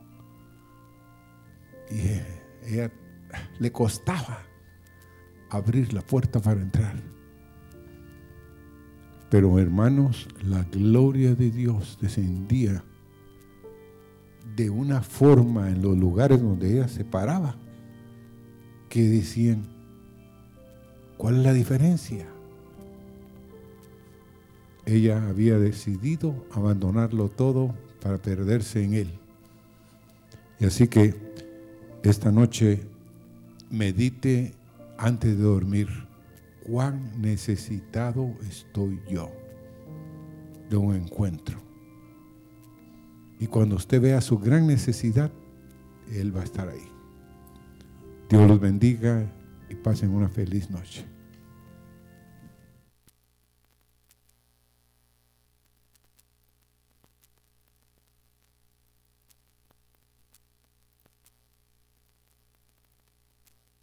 Y 1.92 2.72
ella 2.72 2.90
le 3.60 3.72
costaba 3.74 4.40
abrir 5.50 5.92
la 5.92 6.02
puerta 6.02 6.40
para 6.40 6.62
entrar. 6.62 6.96
Pero 9.30 9.60
hermanos, 9.60 10.30
la 10.44 10.64
gloria 10.64 11.36
de 11.36 11.52
Dios 11.52 11.98
descendía 12.00 12.86
de 14.56 14.70
una 14.70 15.02
forma 15.02 15.70
en 15.70 15.82
los 15.82 15.98
lugares 15.98 16.42
donde 16.42 16.74
ella 16.74 16.88
se 16.88 17.06
paraba 17.06 17.56
que 18.90 19.04
decían, 19.04 19.64
¿cuál 21.18 21.38
es 21.38 21.44
la 21.44 21.54
diferencia? 21.54 22.28
Ella 24.86 25.30
había 25.30 25.58
decidido 25.58 26.46
abandonarlo 26.52 27.30
todo 27.30 27.74
para 28.02 28.18
perderse 28.18 28.84
en 28.84 28.94
Él. 28.94 29.10
Y 30.60 30.66
así 30.66 30.88
que 30.88 31.16
esta 32.04 32.32
noche 32.32 32.82
medite 33.70 34.54
antes 34.98 35.38
de 35.38 35.44
dormir 35.44 35.88
cuán 36.64 37.22
necesitado 37.22 38.36
estoy 38.50 39.00
yo 39.10 39.32
de 40.70 40.78
un 40.78 40.96
encuentro. 40.96 41.71
Y 43.42 43.48
cuando 43.48 43.76
usted 43.76 44.00
vea 44.00 44.22
su 44.22 44.38
gran 44.38 44.68
necesidad, 44.68 45.32
Él 46.14 46.34
va 46.34 46.42
a 46.42 46.44
estar 46.44 46.70
ahí. 46.70 46.88
Dios 48.30 48.48
los 48.48 48.60
bendiga 48.60 49.26
y 49.68 49.74
pasen 49.74 50.12
una 50.12 50.30
feliz 50.30 50.70
noche. 50.70 51.04